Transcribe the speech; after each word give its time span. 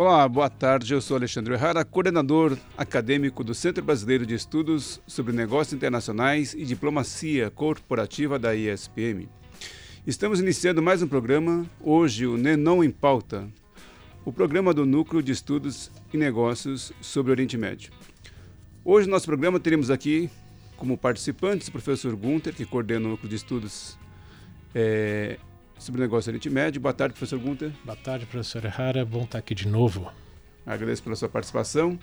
Olá, 0.00 0.28
boa 0.28 0.48
tarde. 0.48 0.94
Eu 0.94 1.00
sou 1.00 1.16
Alexandre 1.16 1.54
Errara, 1.54 1.84
coordenador 1.84 2.56
acadêmico 2.76 3.42
do 3.42 3.52
Centro 3.52 3.82
Brasileiro 3.82 4.24
de 4.24 4.32
Estudos 4.32 5.02
sobre 5.08 5.32
Negócios 5.32 5.72
Internacionais 5.72 6.54
e 6.54 6.64
Diplomacia 6.64 7.50
Corporativa 7.50 8.38
da 8.38 8.54
ISPM. 8.54 9.28
Estamos 10.06 10.38
iniciando 10.38 10.80
mais 10.80 11.02
um 11.02 11.08
programa, 11.08 11.66
hoje 11.80 12.28
o 12.28 12.36
Nenon 12.36 12.84
em 12.84 12.92
Pauta, 12.92 13.48
o 14.24 14.32
programa 14.32 14.72
do 14.72 14.86
Núcleo 14.86 15.20
de 15.20 15.32
Estudos 15.32 15.90
e 16.14 16.16
Negócios 16.16 16.92
sobre 17.00 17.32
Oriente 17.32 17.58
Médio. 17.58 17.90
Hoje 18.84 19.08
no 19.08 19.14
nosso 19.14 19.26
programa 19.26 19.58
teremos 19.58 19.90
aqui 19.90 20.30
como 20.76 20.96
participantes 20.96 21.66
o 21.66 21.72
professor 21.72 22.14
Gunter, 22.14 22.54
que 22.54 22.64
coordena 22.64 23.04
o 23.04 23.10
Núcleo 23.10 23.28
de 23.28 23.34
Estudos 23.34 23.98
é, 24.72 25.38
sobre 25.78 26.00
o 26.00 26.02
Negócio 26.02 26.30
Oriente 26.30 26.50
Médio. 26.50 26.80
Boa 26.80 26.92
tarde, 26.92 27.14
professor 27.14 27.38
Gunter. 27.38 27.70
Boa 27.84 27.96
tarde, 27.96 28.26
professor 28.26 28.64
Errara. 28.64 29.04
Bom 29.04 29.24
estar 29.24 29.38
aqui 29.38 29.54
de 29.54 29.68
novo. 29.68 30.10
Agradeço 30.66 31.02
pela 31.02 31.16
sua 31.16 31.28
participação. 31.28 31.98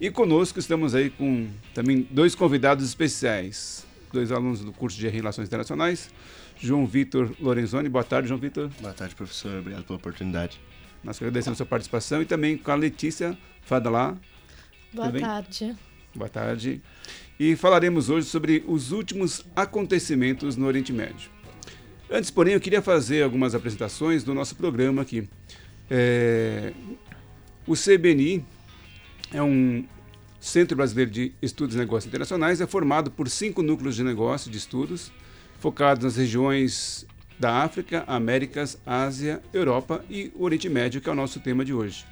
E 0.00 0.10
conosco 0.10 0.58
estamos 0.58 0.94
aí 0.94 1.10
com 1.10 1.48
também 1.74 2.08
dois 2.10 2.34
convidados 2.34 2.84
especiais, 2.84 3.86
dois 4.12 4.32
alunos 4.32 4.64
do 4.64 4.72
curso 4.72 4.98
de 4.98 5.06
Relações 5.08 5.46
Internacionais, 5.46 6.10
João 6.58 6.86
Vitor 6.86 7.30
Lorenzoni. 7.38 7.88
Boa 7.88 8.02
tarde, 8.02 8.28
João 8.28 8.40
Vitor. 8.40 8.70
Boa 8.80 8.94
tarde, 8.94 9.14
professor. 9.14 9.58
Obrigado 9.58 9.84
pela 9.84 9.98
oportunidade. 9.98 10.58
Nós 11.04 11.18
agradecemos 11.18 11.56
a 11.56 11.58
sua 11.58 11.66
participação 11.66 12.22
e 12.22 12.24
também 12.24 12.56
com 12.56 12.70
a 12.70 12.74
Letícia 12.74 13.36
Fadalá. 13.62 14.16
Boa 14.92 15.12
tarde. 15.12 15.76
Boa 16.14 16.28
tarde. 16.28 16.82
E 17.38 17.54
falaremos 17.54 18.10
hoje 18.10 18.26
sobre 18.26 18.64
os 18.66 18.92
últimos 18.92 19.44
acontecimentos 19.54 20.56
no 20.56 20.66
Oriente 20.66 20.92
Médio. 20.92 21.30
Antes, 22.12 22.28
porém, 22.28 22.54
eu 22.54 22.60
queria 22.60 22.82
fazer 22.82 23.22
algumas 23.22 23.54
apresentações 23.54 24.24
do 24.24 24.34
nosso 24.34 24.56
programa 24.56 25.02
aqui. 25.02 25.28
É... 25.88 26.72
O 27.64 27.74
CBNI 27.74 28.44
é 29.32 29.40
um 29.40 29.84
Centro 30.40 30.76
Brasileiro 30.76 31.08
de 31.08 31.32
Estudos 31.40 31.76
e 31.76 31.78
Negócios 31.78 32.08
Internacionais, 32.08 32.60
é 32.60 32.66
formado 32.66 33.12
por 33.12 33.28
cinco 33.28 33.62
núcleos 33.62 33.94
de 33.94 34.02
negócios 34.02 34.50
de 34.50 34.58
estudos, 34.58 35.12
focados 35.60 36.02
nas 36.02 36.16
regiões 36.16 37.06
da 37.38 37.62
África, 37.62 38.02
Américas, 38.08 38.76
Ásia, 38.84 39.40
Europa 39.52 40.04
e 40.10 40.32
Oriente 40.36 40.68
Médio, 40.68 41.00
que 41.00 41.08
é 41.08 41.12
o 41.12 41.14
nosso 41.14 41.38
tema 41.38 41.64
de 41.64 41.72
hoje. 41.72 42.04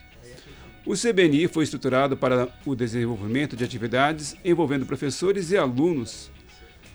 O 0.86 0.94
CBNI 0.94 1.48
foi 1.48 1.64
estruturado 1.64 2.16
para 2.16 2.48
o 2.64 2.76
desenvolvimento 2.76 3.56
de 3.56 3.64
atividades 3.64 4.36
envolvendo 4.44 4.86
professores 4.86 5.50
e 5.50 5.56
alunos 5.56 6.30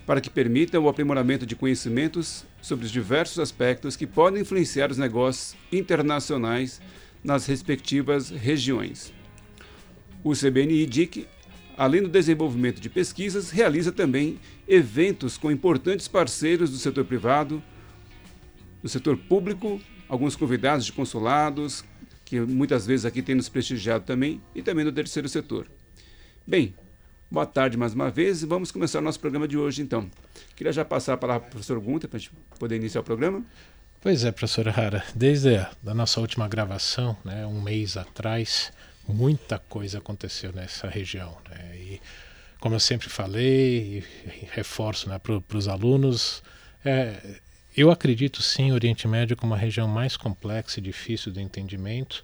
para 0.06 0.22
que 0.22 0.30
permitam 0.30 0.84
o 0.84 0.90
aprimoramento 0.90 1.46
de 1.46 1.56
conhecimentos 1.56 2.46
sobre 2.64 2.86
os 2.86 2.92
diversos 2.92 3.40
aspectos 3.40 3.98
que 3.98 4.08
podem 4.08 4.42
influenciar 4.42 4.90
os 4.90 4.98
negócios 4.98 5.54
internacionais 5.70 6.82
nas 7.22 7.46
respectivas 7.46 8.30
regiões. 8.30 9.14
O 10.24 10.32
CBNI-DIC, 10.32 11.28
além 11.78 12.02
do 12.02 12.08
desenvolvimento 12.08 12.80
de 12.80 12.90
pesquisas, 12.90 13.52
realiza 13.52 13.92
também 13.92 14.40
eventos 14.66 15.38
com 15.38 15.52
importantes 15.52 16.08
parceiros 16.08 16.72
do 16.72 16.78
setor 16.78 17.04
privado, 17.04 17.62
do 18.82 18.88
setor 18.88 19.18
público, 19.18 19.82
alguns 20.08 20.38
convidados 20.38 20.86
de 20.86 20.94
consulados, 20.94 21.84
que 22.24 22.40
muitas 22.40 22.88
vezes 22.88 23.06
aqui 23.06 23.22
tem 23.22 23.36
nos 23.36 23.50
prestigiado 23.50 24.06
também, 24.06 24.42
e 24.56 24.62
também 24.62 24.86
do 24.86 24.92
terceiro 24.94 25.28
setor. 25.28 25.68
Bem, 26.48 26.74
boa 27.34 27.48
tarde 27.48 27.76
mais 27.76 27.96
uma 27.96 28.12
vez 28.12 28.44
e 28.44 28.46
vamos 28.46 28.72
começar 28.72 29.00
o 29.00 29.02
nosso 29.02 29.20
programa 29.20 29.48
de 29.48 29.58
hoje 29.58 29.82
então. 29.82 30.08
Queria 30.56 30.72
já 30.72 30.86
passar 30.86 31.14
a 31.14 31.18
palavra 31.18 31.42
para 31.42 31.48
o 31.48 31.52
professor 31.54 31.80
Gunter 31.80 32.08
para 32.08 32.18
a 32.18 32.20
gente 32.20 32.32
poder 32.60 32.76
iniciar 32.76 33.02
o 33.02 33.04
programa. 33.04 33.44
Pois 34.00 34.24
é, 34.24 34.32
professor 34.32 34.68
Rara, 34.68 35.04
desde 35.16 35.56
a 35.56 35.72
da 35.82 35.96
nossa 35.96 36.20
última 36.20 36.48
gravação, 36.48 37.18
né, 37.26 37.44
um 37.48 37.60
mês 37.60 37.98
atrás, 37.98 38.72
muita 39.08 39.58
coisa 39.58 39.98
aconteceu 39.98 40.54
nessa 40.54 40.88
região. 40.88 41.36
Né, 41.50 41.76
e 41.76 42.02
como 42.60 42.76
eu 42.76 42.80
sempre 42.80 43.10
falei 43.10 43.98
e 43.98 44.46
reforço 44.52 45.10
né, 45.10 45.18
para 45.18 45.58
os 45.58 45.68
alunos, 45.68 46.44
é, 46.86 47.40
eu 47.76 47.90
acredito 47.90 48.44
sim 48.44 48.72
o 48.72 48.76
Oriente 48.76 49.08
Médio 49.08 49.36
como 49.36 49.54
uma 49.54 49.60
região 49.60 49.88
mais 49.88 50.16
complexa 50.16 50.80
e 50.80 50.84
difícil 50.84 51.32
de 51.32 51.42
entendimento 51.42 52.24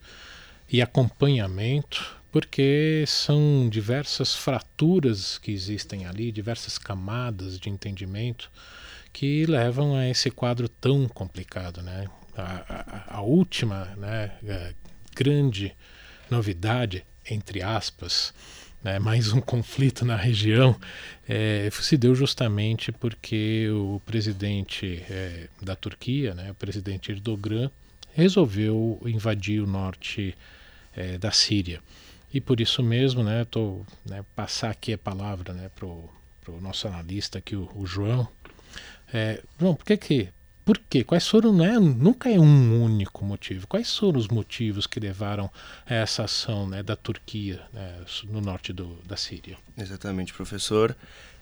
e 0.72 0.84
acompanhamento, 0.84 2.19
porque 2.32 3.04
são 3.08 3.68
diversas 3.70 4.36
fraturas 4.36 5.38
que 5.38 5.52
existem 5.52 6.06
ali, 6.06 6.32
diversas 6.32 6.78
camadas 6.78 7.60
de 7.60 7.70
entendimento 7.70 8.52
que 9.12 9.46
levam 9.46 9.96
a 9.96 10.08
esse 10.08 10.30
quadro 10.30 10.70
tão 10.70 11.08
complicado. 11.08 11.82
Né? 11.82 12.08
A, 12.38 13.08
a, 13.12 13.18
a 13.18 13.22
última 13.22 13.86
né, 13.98 14.32
a 14.48 14.74
grande 15.16 15.76
novidade, 16.30 17.04
entre 17.30 17.62
aspas, 17.62 18.34
né, 18.84 19.00
mais 19.00 19.34
um 19.34 19.42
conflito 19.42 20.06
na 20.06 20.16
região, 20.16 20.80
é, 21.28 21.70
se 21.72 21.98
deu 21.98 22.14
justamente 22.14 22.92
porque 22.92 23.70
o 23.72 24.02
presidente 24.06 25.04
é, 25.10 25.48
da 25.62 25.76
Turquia, 25.76 26.34
né, 26.34 26.52
o 26.52 26.56
presidente 26.56 27.12
Erdogan, 27.12 27.72
resolveu 28.14 29.02
invadir 29.06 29.62
o 29.62 29.68
norte 29.68 30.36
é, 30.96 31.18
da 31.18 31.32
Síria. 31.32 31.82
E 32.34 32.40
por 32.40 32.60
isso 32.62 32.84
mesmo, 32.84 33.24
né, 33.24 33.46
tô, 33.46 33.86
né, 34.06 34.24
passar 34.36 34.70
aqui 34.70 34.94
a 34.94 34.98
palavra 34.98 35.54
né, 35.54 35.70
para 35.76 35.86
o 35.86 36.62
nosso 36.62 36.88
analista 36.88 37.40
aqui, 37.40 37.56
o, 37.56 37.70
o 37.76 37.86
João. 37.86 38.28
É, 39.12 39.42
João, 39.60 39.76
por 39.76 39.86
que 39.86 39.98
que 39.98 40.30
por 40.70 40.78
quê? 40.78 41.04
Quais 41.04 41.28
foram, 41.28 41.52
né? 41.52 41.80
Nunca 41.80 42.30
é 42.30 42.40
um 42.40 42.84
único 42.84 43.26
motivo. 43.26 43.66
Quais 43.66 43.98
foram 43.98 44.20
os 44.20 44.28
motivos 44.28 44.86
que 44.86 45.00
levaram 45.00 45.50
a 45.84 45.96
essa 45.96 46.26
ação 46.26 46.70
né, 46.70 46.84
da 46.84 46.96
Turquia 46.96 47.60
né, 47.74 48.06
no 48.26 48.40
norte 48.40 48.72
do, 48.72 49.00
da 49.04 49.18
Síria? 49.18 49.58
Exatamente, 49.76 50.32
professor. 50.32 50.96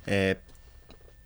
É, 0.06 0.38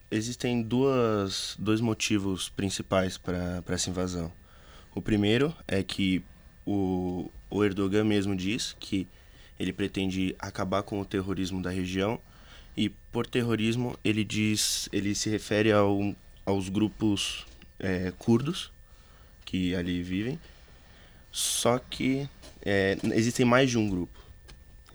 existem 0.09 0.63
duas, 0.63 1.55
dois 1.59 1.79
motivos 1.79 2.49
principais 2.49 3.19
para 3.19 3.61
essa 3.67 3.91
invasão. 3.91 4.31
O 4.95 5.01
primeiro 5.01 5.55
é 5.67 5.83
que 5.83 6.23
o, 6.65 7.31
o 7.51 7.63
Erdogan 7.63 8.03
mesmo 8.03 8.35
diz 8.35 8.75
que 8.79 9.07
ele 9.61 9.71
pretende 9.71 10.35
acabar 10.39 10.81
com 10.81 10.99
o 10.99 11.05
terrorismo 11.05 11.61
da 11.61 11.69
região 11.69 12.19
e 12.75 12.89
por 12.89 13.27
terrorismo 13.27 13.95
ele 14.03 14.23
diz 14.23 14.89
ele 14.91 15.13
se 15.13 15.29
refere 15.29 15.71
ao, 15.71 16.15
aos 16.43 16.67
grupos 16.67 17.45
é, 17.79 18.11
curdos 18.17 18.71
que 19.45 19.75
ali 19.75 20.01
vivem. 20.01 20.39
Só 21.31 21.77
que 21.77 22.27
é, 22.65 22.97
existem 23.13 23.45
mais 23.45 23.69
de 23.69 23.77
um 23.77 23.87
grupo. 23.87 24.19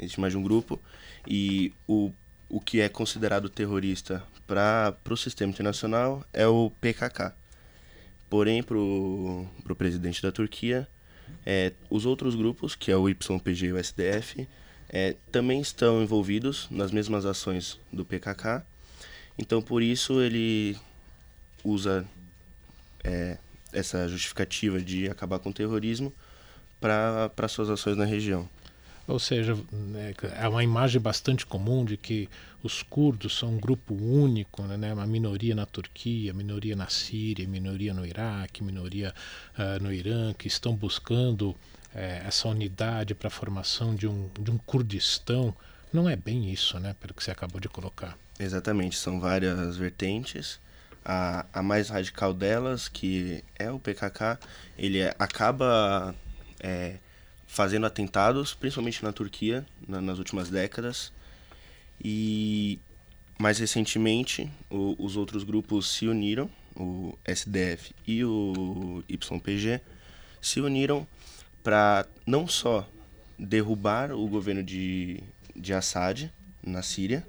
Existe 0.00 0.20
mais 0.20 0.32
de 0.32 0.36
um 0.36 0.42
grupo 0.42 0.80
e 1.28 1.72
o, 1.86 2.10
o 2.48 2.60
que 2.60 2.80
é 2.80 2.88
considerado 2.88 3.48
terrorista 3.48 4.20
para 4.48 4.96
o 5.08 5.16
sistema 5.16 5.52
internacional 5.52 6.26
é 6.32 6.46
o 6.46 6.72
PKK. 6.80 7.32
Porém, 8.28 8.64
para 8.64 8.76
o 8.76 9.76
presidente 9.78 10.20
da 10.20 10.32
Turquia, 10.32 10.88
é, 11.44 11.72
os 11.88 12.06
outros 12.06 12.34
grupos, 12.34 12.74
que 12.74 12.90
é 12.90 12.96
o 12.96 13.08
YPG 13.08 13.66
e 13.66 13.72
o 13.72 13.78
SDF, 13.78 14.48
é, 14.88 15.16
também 15.32 15.60
estão 15.60 16.02
envolvidos 16.02 16.68
nas 16.70 16.90
mesmas 16.90 17.24
ações 17.26 17.78
do 17.92 18.04
PKK. 18.04 18.64
Então, 19.38 19.60
por 19.60 19.82
isso, 19.82 20.20
ele 20.20 20.76
usa 21.64 22.06
é, 23.04 23.38
essa 23.72 24.08
justificativa 24.08 24.80
de 24.80 25.08
acabar 25.08 25.38
com 25.38 25.50
o 25.50 25.52
terrorismo 25.52 26.12
para 26.80 27.48
suas 27.48 27.68
ações 27.70 27.96
na 27.96 28.04
região. 28.04 28.48
Ou 29.06 29.18
seja, 29.18 29.56
né, 29.72 30.12
é 30.36 30.48
uma 30.48 30.64
imagem 30.64 31.00
bastante 31.00 31.46
comum 31.46 31.84
de 31.84 31.96
que 31.96 32.28
os 32.62 32.82
curdos 32.82 33.38
são 33.38 33.50
um 33.50 33.58
grupo 33.58 33.94
único, 33.94 34.62
né, 34.62 34.92
uma 34.92 35.06
minoria 35.06 35.54
na 35.54 35.64
Turquia, 35.64 36.34
minoria 36.34 36.74
na 36.74 36.88
Síria, 36.88 37.46
minoria 37.46 37.94
no 37.94 38.04
Iraque, 38.04 38.64
minoria 38.64 39.14
uh, 39.56 39.82
no 39.82 39.92
Irã, 39.92 40.34
que 40.34 40.48
estão 40.48 40.74
buscando 40.74 41.50
uh, 41.50 41.56
essa 41.94 42.48
unidade 42.48 43.14
para 43.14 43.28
a 43.28 43.30
formação 43.30 43.94
de 43.94 44.08
um, 44.08 44.28
de 44.40 44.50
um 44.50 44.58
Kurdistão. 44.58 45.54
Não 45.92 46.08
é 46.08 46.16
bem 46.16 46.50
isso, 46.50 46.80
né, 46.80 46.96
pelo 46.98 47.14
que 47.14 47.22
você 47.22 47.30
acabou 47.30 47.60
de 47.60 47.68
colocar. 47.68 48.18
Exatamente, 48.40 48.96
são 48.96 49.20
várias 49.20 49.76
vertentes 49.76 50.58
a, 51.06 51.46
a 51.52 51.62
mais 51.62 51.88
radical 51.88 52.34
delas, 52.34 52.88
que 52.88 53.44
é 53.56 53.70
o 53.70 53.78
PKK, 53.78 54.38
ele 54.76 54.98
é, 54.98 55.14
acaba 55.18 56.12
é, 56.58 56.96
fazendo 57.56 57.86
atentados, 57.86 58.52
principalmente 58.52 59.02
na 59.02 59.14
Turquia, 59.14 59.64
na, 59.88 59.98
nas 59.98 60.18
últimas 60.18 60.50
décadas. 60.50 61.10
E 61.98 62.78
mais 63.38 63.58
recentemente, 63.58 64.50
o, 64.68 64.94
os 64.98 65.16
outros 65.16 65.42
grupos 65.42 65.90
se 65.90 66.06
uniram, 66.06 66.50
o 66.78 67.16
SDF 67.26 67.94
e 68.06 68.22
o 68.22 69.02
YPG, 69.08 69.80
se 70.42 70.60
uniram 70.60 71.06
para 71.64 72.06
não 72.26 72.46
só 72.46 72.86
derrubar 73.38 74.12
o 74.12 74.28
governo 74.28 74.62
de, 74.62 75.22
de 75.54 75.72
Assad 75.72 76.30
na 76.62 76.82
Síria, 76.82 77.26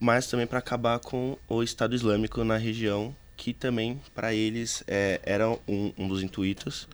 mas 0.00 0.26
também 0.26 0.48
para 0.48 0.58
acabar 0.58 0.98
com 0.98 1.38
o 1.48 1.62
Estado 1.62 1.94
Islâmico 1.94 2.42
na 2.42 2.56
região, 2.56 3.14
que 3.36 3.52
também 3.52 4.02
para 4.12 4.34
eles 4.34 4.82
é, 4.88 5.20
era 5.22 5.48
um, 5.48 5.92
um, 5.96 6.08
dos 6.08 6.20
intuitos 6.20 6.88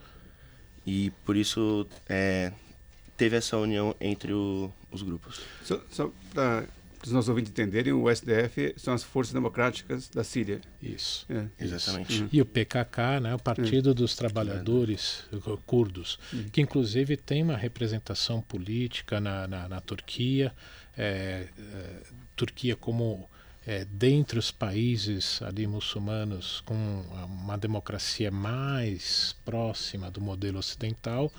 e 0.91 1.13
por 1.25 1.37
isso 1.37 1.87
é, 2.09 2.53
teve 3.17 3.37
essa 3.37 3.57
união 3.57 3.95
entre 4.01 4.33
o, 4.33 4.73
os 4.91 5.03
grupos. 5.03 5.41
Só, 5.63 5.81
só 5.89 6.13
para 6.35 6.65
os 7.07 7.13
nossos 7.13 7.29
ouvintes 7.29 7.53
entenderem, 7.53 7.93
o 7.93 8.11
SDF 8.11 8.75
são 8.77 8.93
as 8.93 9.05
Forças 9.05 9.33
Democráticas 9.33 10.09
da 10.09 10.25
Síria. 10.25 10.61
Isso. 10.83 11.25
É, 11.31 11.47
exatamente. 11.65 12.23
Uhum. 12.23 12.29
E 12.33 12.43
o 12.43 12.45
PKK, 12.45 13.21
né, 13.23 13.33
o 13.33 13.39
Partido 13.39 13.91
uhum. 13.91 13.95
dos 13.95 14.17
Trabalhadores 14.17 15.23
uhum. 15.31 15.57
Curdos, 15.65 16.19
que 16.51 16.61
inclusive 16.61 17.17
tem 17.17 17.45
uma 17.45 17.57
representação 17.57 18.41
política 18.41 19.21
na, 19.21 19.47
na, 19.47 19.69
na 19.69 19.81
Turquia. 19.81 20.53
É, 20.99 21.47
é, 21.57 22.03
Turquia 22.35 22.75
como 22.75 23.31
é, 23.67 23.85
dentre 23.85 24.39
os 24.39 24.51
países 24.51 25.43
ali 25.43 25.67
muçulmanos 25.67 26.61
com 26.62 26.75
uma 27.27 27.59
democracia 27.59 28.31
mais 28.31 29.37
próxima 29.45 30.11
do 30.11 30.21
modelo 30.21 30.59
ocidental, 30.59 31.33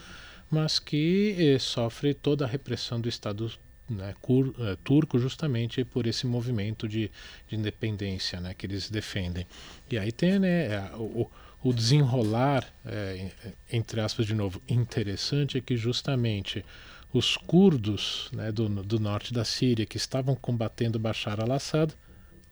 mas 0.50 0.80
que 0.80 1.36
eh, 1.38 1.60
sofre 1.60 2.14
toda 2.14 2.46
a 2.46 2.48
repressão 2.48 3.00
do 3.00 3.08
Estado 3.08 3.52
né, 3.90 4.14
cur, 4.22 4.48
uh, 4.50 4.76
turco 4.84 5.18
justamente 5.18 5.84
por 5.84 6.06
esse 6.06 6.28
movimento 6.28 6.88
de, 6.88 7.10
de 7.48 7.56
independência 7.56 8.40
né, 8.40 8.54
que 8.54 8.66
eles 8.66 8.90
defendem. 8.90 9.46
E 9.90 9.98
aí 9.98 10.12
tem 10.12 10.40
né, 10.40 10.92
o, 10.96 11.30
o 11.64 11.74
desenrolar, 11.74 12.66
é, 12.86 13.32
entre 13.72 14.02
aspas 14.02 14.26
de 14.26 14.34
novo, 14.34 14.62
interessante 14.68 15.58
é 15.58 15.62
que 15.62 15.78
justamente 15.78 16.66
os 17.14 17.36
curdos 17.36 18.30
né, 18.32 18.52
do, 18.52 18.68
do 18.70 19.00
norte 19.00 19.34
da 19.34 19.44
Síria 19.44 19.86
que 19.86 19.98
estavam 19.98 20.36
combatendo 20.36 21.00
Bashar 21.00 21.40
al-Assad 21.40 21.94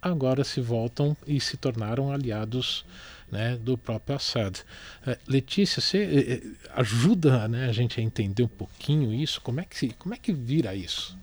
agora 0.01 0.43
se 0.43 0.61
voltam 0.61 1.15
e 1.25 1.39
se 1.39 1.57
tornaram 1.57 2.11
aliados 2.11 2.85
né, 3.31 3.57
do 3.57 3.77
próprio 3.77 4.15
Assad. 4.15 4.59
Uh, 5.05 5.17
Letícia, 5.27 5.81
você 5.81 6.41
uh, 6.43 6.57
ajuda 6.75 7.47
né, 7.47 7.67
a 7.67 7.71
gente 7.71 7.99
a 7.99 8.03
entender 8.03 8.43
um 8.43 8.47
pouquinho 8.47 9.13
isso? 9.13 9.41
Como 9.41 9.59
é 9.59 9.65
que, 9.65 9.93
como 9.93 10.13
é 10.13 10.17
que 10.17 10.33
vira 10.33 10.75
isso? 10.75 11.17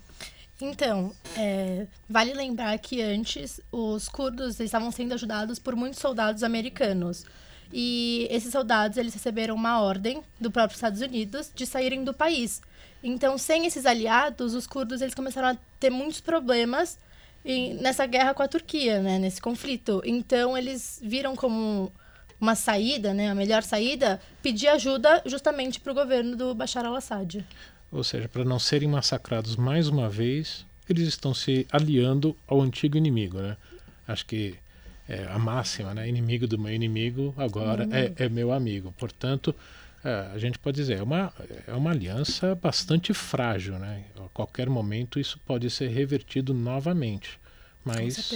Então, 0.59 1.13
é, 1.35 1.85
vale 2.09 2.33
lembrar 2.33 2.77
que 2.79 3.01
antes 3.01 3.61
os 3.71 4.09
curdos 4.09 4.59
estavam 4.59 4.91
sendo 4.91 5.13
ajudados 5.13 5.59
por 5.59 5.75
muitos 5.75 5.99
soldados 5.99 6.41
americanos. 6.41 7.25
E 7.71 8.27
esses 8.31 8.51
soldados 8.51 8.97
eles 8.97 9.13
receberam 9.13 9.53
uma 9.53 9.81
ordem 9.81 10.23
do 10.39 10.49
próprio 10.49 10.75
Estados 10.75 11.01
Unidos 11.01 11.51
de 11.53 11.65
saírem 11.65 12.03
do 12.03 12.13
país. 12.13 12.61
Então, 13.03 13.37
sem 13.37 13.67
esses 13.67 13.85
aliados, 13.85 14.55
os 14.55 14.65
curdos 14.65 15.01
eles 15.01 15.13
começaram 15.13 15.49
a 15.49 15.57
ter 15.79 15.91
muitos 15.91 16.21
problemas 16.21 16.97
em, 17.47 17.75
nessa 17.75 18.05
guerra 18.05 18.33
com 18.33 18.43
a 18.43 18.47
Turquia, 18.47 19.01
né, 19.01 19.17
nesse 19.17 19.41
conflito. 19.41 20.01
Então, 20.05 20.57
eles 20.57 20.99
viram 21.01 21.35
como 21.35 21.91
uma 22.39 22.53
saída, 22.53 23.13
né, 23.13 23.29
a 23.29 23.35
melhor 23.35 23.63
saída, 23.63 24.19
pedir 24.43 24.67
ajuda 24.67 25.23
justamente 25.25 25.79
para 25.79 25.91
o 25.91 25.95
governo 25.95 26.35
do 26.35 26.53
Bashar 26.53 26.85
al-Assad. 26.85 27.43
Ou 27.91 28.03
seja, 28.03 28.27
para 28.27 28.43
não 28.43 28.59
serem 28.59 28.89
massacrados 28.89 29.55
mais 29.55 29.87
uma 29.87 30.09
vez, 30.09 30.65
eles 30.89 31.07
estão 31.07 31.33
se 31.33 31.65
aliando 31.71 32.35
ao 32.45 32.61
antigo 32.61 32.97
inimigo, 32.97 33.39
né? 33.39 33.55
Acho 34.05 34.25
que 34.25 34.55
é 35.07 35.25
a 35.29 35.39
máxima, 35.39 35.93
né? 35.93 36.07
Inimigo 36.07 36.45
do 36.47 36.59
meu 36.59 36.73
inimigo 36.73 37.33
agora 37.37 37.85
uhum. 37.85 37.93
é, 37.93 38.11
é, 38.17 38.29
meu 38.29 38.51
amigo. 38.51 38.93
Portanto, 38.97 39.55
é, 39.55 39.55
a 40.33 40.37
gente 40.37 40.57
pode 40.59 40.75
dizer, 40.75 40.99
é 40.99 41.03
uma, 41.03 41.33
é 41.67 41.73
uma 41.73 41.91
aliança 41.91 42.55
bastante 42.55 43.13
frágil, 43.13 43.77
né? 43.77 44.05
A 44.17 44.29
qualquer 44.29 44.69
momento 44.69 45.19
isso 45.19 45.39
pode 45.45 45.69
ser 45.69 45.89
revertido 45.89 46.53
novamente. 46.53 47.39
Mas 47.83 48.31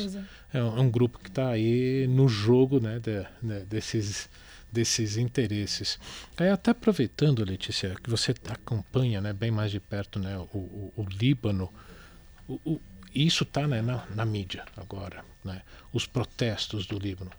é 0.53 0.63
um, 0.63 0.77
é 0.77 0.81
um, 0.81 0.89
grupo 0.89 1.19
que 1.19 1.27
está 1.27 1.49
aí 1.49 2.07
no 2.07 2.27
jogo 2.27 2.79
né, 2.79 2.99
de, 2.99 3.21
de, 3.41 3.65
desses 3.65 4.29
desses 4.71 5.17
interesses. 5.17 5.99
Aí 6.37 6.49
até 6.49 6.71
aproveitando, 6.71 7.43
Letícia, 7.43 7.95
que 8.01 8.09
você 8.09 8.33
acompanha 8.49 9.19
né, 9.19 9.33
bem 9.33 9.51
mais 9.51 9.69
de 9.69 9.79
perto 9.79 10.17
né, 10.17 10.37
o, 10.37 10.57
o, 10.57 10.93
o 10.95 11.03
Líbano, 11.03 11.71
o, 12.47 12.53
o, 12.63 12.81
isso 13.13 13.43
está 13.43 13.67
né, 13.67 13.81
na, 13.81 14.05
na, 14.15 14.23
mídia 14.23 14.63
agora, 14.77 15.25
né, 15.43 15.61
os 15.91 16.07
protestos 16.07 16.85
do 16.85 16.97
Líbano. 16.97 17.31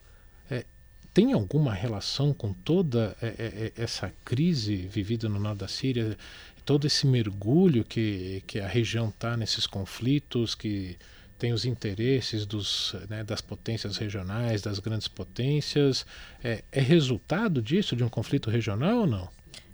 Tem 1.14 1.32
alguma 1.32 1.74
relação 1.74 2.32
com 2.32 2.52
toda 2.52 3.16
é, 3.20 3.26
é, 3.26 3.72
é 3.78 3.82
essa 3.82 4.12
crise 4.24 4.76
vivida 4.76 5.28
no 5.28 5.38
norte 5.38 5.58
da 5.58 5.68
Síria, 5.68 6.16
todo 6.64 6.86
esse 6.86 7.06
mergulho 7.06 7.84
que, 7.84 8.42
que 8.46 8.60
a 8.60 8.66
região 8.66 9.08
está 9.08 9.36
nesses 9.36 9.66
conflitos, 9.66 10.54
que 10.54 10.96
tem 11.38 11.52
os 11.52 11.64
interesses 11.64 12.46
dos, 12.46 12.94
né, 13.10 13.24
das 13.24 13.40
potências 13.40 13.96
regionais, 13.96 14.62
das 14.62 14.78
grandes 14.78 15.08
potências. 15.08 16.06
É, 16.42 16.62
é 16.70 16.80
resultado 16.80 17.60
disso, 17.60 17.96
de 17.96 18.04
um 18.04 18.08
conflito 18.08 18.48
regional 18.48 19.00
ou 19.00 19.06
não? 19.06 19.28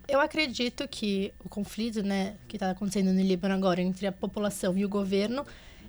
Eu 0.09 0.21
acredito 0.21 0.89
que 0.89 1.35
o 1.45 1.49
conflito 1.49 2.03
né, 2.03 2.37
que 2.49 2.57
está 2.57 2.71
acontecendo 2.71 3.13
no 3.13 3.21
Líbano 3.21 3.55
agora 3.55 3.83
entre 3.83 4.07
a 4.07 4.13
população 4.13 4.77
e 4.79 4.85
o 4.85 4.89
governo 4.89 5.45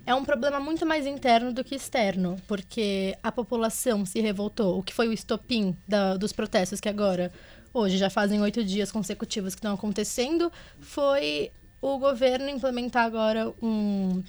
é 0.06 0.14
um 0.14 0.24
problema 0.24 0.58
muito 0.58 0.84
mais 0.86 1.06
interno 1.06 1.52
do 1.52 1.62
que 1.62 1.74
externo, 1.74 2.36
porque 2.46 3.16
a 3.22 3.30
população 3.30 4.04
se 4.04 4.20
revoltou. 4.20 4.78
O 4.78 4.82
que 4.82 4.92
foi 4.92 5.08
o 5.08 5.12
estopim 5.12 5.76
da, 5.86 6.16
dos 6.16 6.32
protestos 6.32 6.80
que 6.80 6.88
agora, 6.88 7.32
hoje, 7.72 7.96
já 7.96 8.10
fazem 8.10 8.40
oito 8.40 8.64
dias 8.64 8.90
consecutivos 8.90 9.54
que 9.54 9.58
estão 9.58 9.74
acontecendo, 9.74 10.52
foi 10.80 11.52
o 11.80 11.98
governo 11.98 12.48
implementar 12.48 13.04
agora 13.04 13.52
um 13.62 14.22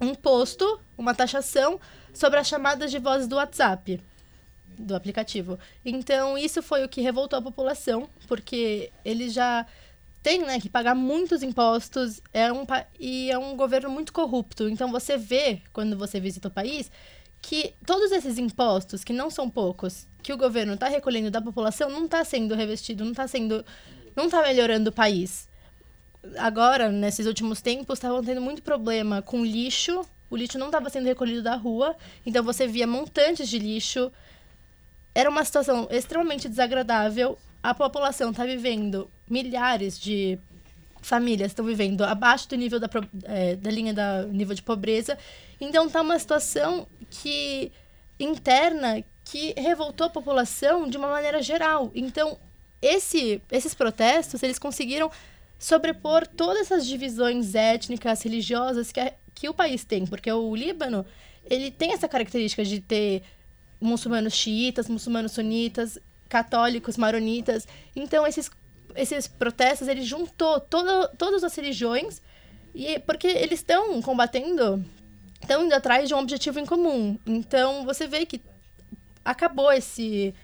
um 0.00 0.10
imposto, 0.10 0.80
uma 0.96 1.14
taxação 1.14 1.80
sobre 2.12 2.38
as 2.38 2.46
chamadas 2.46 2.90
de 2.90 2.98
voz 2.98 3.26
do 3.26 3.36
WhatsApp, 3.36 4.00
do 4.78 4.94
aplicativo. 4.94 5.58
Então, 5.84 6.38
isso 6.38 6.62
foi 6.62 6.84
o 6.84 6.88
que 6.88 7.00
revoltou 7.00 7.38
a 7.38 7.42
população, 7.42 8.08
porque 8.26 8.90
eles 9.04 9.32
já 9.32 9.66
têm 10.22 10.40
né, 10.40 10.60
que 10.60 10.68
pagar 10.68 10.94
muitos 10.94 11.42
impostos 11.42 12.20
é 12.32 12.52
um, 12.52 12.64
e 12.98 13.30
é 13.30 13.38
um 13.38 13.56
governo 13.56 13.90
muito 13.90 14.12
corrupto. 14.12 14.68
Então, 14.68 14.90
você 14.90 15.16
vê, 15.16 15.62
quando 15.72 15.96
você 15.96 16.20
visita 16.20 16.48
o 16.48 16.50
país, 16.50 16.90
que 17.40 17.74
todos 17.86 18.10
esses 18.12 18.38
impostos, 18.38 19.04
que 19.04 19.12
não 19.12 19.30
são 19.30 19.48
poucos, 19.48 20.06
que 20.22 20.32
o 20.32 20.36
governo 20.36 20.74
está 20.74 20.88
recolhendo 20.88 21.30
da 21.30 21.40
população, 21.40 21.88
não 21.88 22.04
está 22.04 22.24
sendo 22.24 22.54
revestido, 22.54 23.04
não 23.04 23.12
está 23.12 23.26
sendo. 23.28 23.64
não 24.16 24.24
está 24.24 24.42
melhorando 24.42 24.90
o 24.90 24.92
país 24.92 25.48
agora, 26.36 26.90
nesses 26.90 27.26
últimos 27.26 27.60
tempos, 27.60 27.98
estavam 27.98 28.22
tendo 28.22 28.40
muito 28.40 28.62
problema 28.62 29.22
com 29.22 29.44
lixo. 29.44 30.04
O 30.30 30.36
lixo 30.36 30.58
não 30.58 30.66
estava 30.66 30.90
sendo 30.90 31.06
recolhido 31.06 31.42
da 31.42 31.54
rua, 31.54 31.96
então 32.26 32.42
você 32.42 32.66
via 32.66 32.86
montantes 32.86 33.48
de 33.48 33.58
lixo. 33.58 34.12
Era 35.14 35.30
uma 35.30 35.44
situação 35.44 35.88
extremamente 35.90 36.48
desagradável. 36.48 37.38
A 37.62 37.72
população 37.74 38.30
está 38.30 38.44
vivendo, 38.44 39.10
milhares 39.30 39.98
de 39.98 40.38
famílias 41.00 41.50
estão 41.50 41.64
vivendo 41.64 42.02
abaixo 42.02 42.48
do 42.48 42.56
nível 42.56 42.78
da, 42.78 42.88
é, 43.24 43.56
da 43.56 43.70
linha 43.70 43.94
da 43.94 44.24
nível 44.24 44.54
de 44.54 44.62
pobreza. 44.62 45.18
Então 45.60 45.86
está 45.86 46.00
uma 46.00 46.18
situação 46.18 46.86
que 47.10 47.72
interna 48.18 49.02
que 49.24 49.54
revoltou 49.56 50.06
a 50.06 50.10
população 50.10 50.88
de 50.88 50.96
uma 50.96 51.08
maneira 51.08 51.42
geral. 51.42 51.90
Então 51.94 52.38
esse, 52.80 53.42
esses 53.50 53.74
protestos 53.74 54.42
eles 54.42 54.58
conseguiram 54.58 55.10
sobrepor 55.58 56.26
todas 56.26 56.62
essas 56.62 56.86
divisões 56.86 57.54
étnicas, 57.54 58.22
religiosas 58.22 58.92
que, 58.92 59.00
a, 59.00 59.12
que 59.34 59.48
o 59.48 59.54
país 59.54 59.84
tem, 59.84 60.06
porque 60.06 60.30
o 60.30 60.54
Líbano 60.54 61.04
ele 61.44 61.70
tem 61.70 61.92
essa 61.92 62.06
característica 62.06 62.64
de 62.64 62.80
ter 62.80 63.22
muçulmanos 63.80 64.34
xiitas, 64.34 64.88
muçulmanos 64.88 65.32
sunitas, 65.32 65.98
católicos, 66.28 66.96
maronitas. 66.96 67.66
Então 67.96 68.26
esses 68.26 68.50
esses 68.98 69.28
protestos 69.28 69.88
ele 69.88 70.02
juntou 70.02 70.60
todo, 70.60 71.08
todas 71.16 71.44
as 71.44 71.54
religiões 71.54 72.20
e 72.74 72.98
porque 73.00 73.26
eles 73.26 73.60
estão 73.60 74.00
combatendo, 74.02 74.84
estão 75.40 75.64
indo 75.64 75.74
atrás 75.74 76.08
de 76.08 76.14
um 76.14 76.18
objetivo 76.18 76.58
em 76.58 76.66
comum. 76.66 77.18
Então 77.26 77.84
você 77.84 78.06
vê 78.06 78.26
que 78.26 78.40
acabou 79.24 79.72
esse 79.72 80.34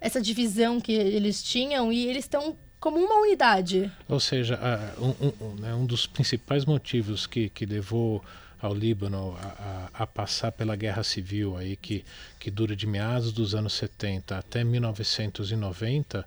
essa 0.00 0.20
divisão 0.20 0.80
que 0.80 0.92
eles 0.92 1.42
tinham 1.42 1.92
e 1.92 2.06
eles 2.06 2.24
estão 2.24 2.56
como 2.80 2.98
uma 2.98 3.20
unidade. 3.20 3.90
Ou 4.08 4.18
seja, 4.18 4.58
um, 4.98 5.44
um, 5.44 5.54
né, 5.60 5.72
um 5.72 5.86
dos 5.86 6.04
principais 6.04 6.64
motivos 6.64 7.24
que, 7.24 7.48
que 7.48 7.64
levou 7.64 8.20
ao 8.60 8.74
Líbano 8.74 9.36
a, 9.40 9.90
a, 9.94 10.02
a, 10.02 10.06
passar 10.06 10.50
pela 10.50 10.74
guerra 10.74 11.04
civil 11.04 11.56
aí 11.56 11.76
que, 11.76 12.04
que 12.40 12.50
dura 12.50 12.74
de 12.74 12.86
meados 12.86 13.32
dos 13.32 13.54
anos 13.54 13.72
70 13.74 14.36
até 14.36 14.64
1990, 14.64 16.26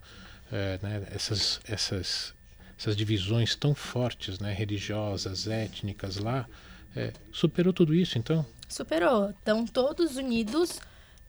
é, 0.55 0.79
né, 0.81 1.07
essas, 1.11 1.59
essas, 1.67 2.33
essas 2.79 2.95
divisões 2.95 3.55
tão 3.55 3.75
fortes, 3.75 4.39
né, 4.39 4.53
religiosas, 4.53 5.47
étnicas 5.47 6.15
lá, 6.15 6.47
é, 6.95 7.11
superou 7.31 7.73
tudo 7.73 7.93
isso 7.93 8.17
então? 8.17 8.45
Superou. 8.69 9.31
Estão 9.31 9.65
todos 9.67 10.15
unidos 10.15 10.79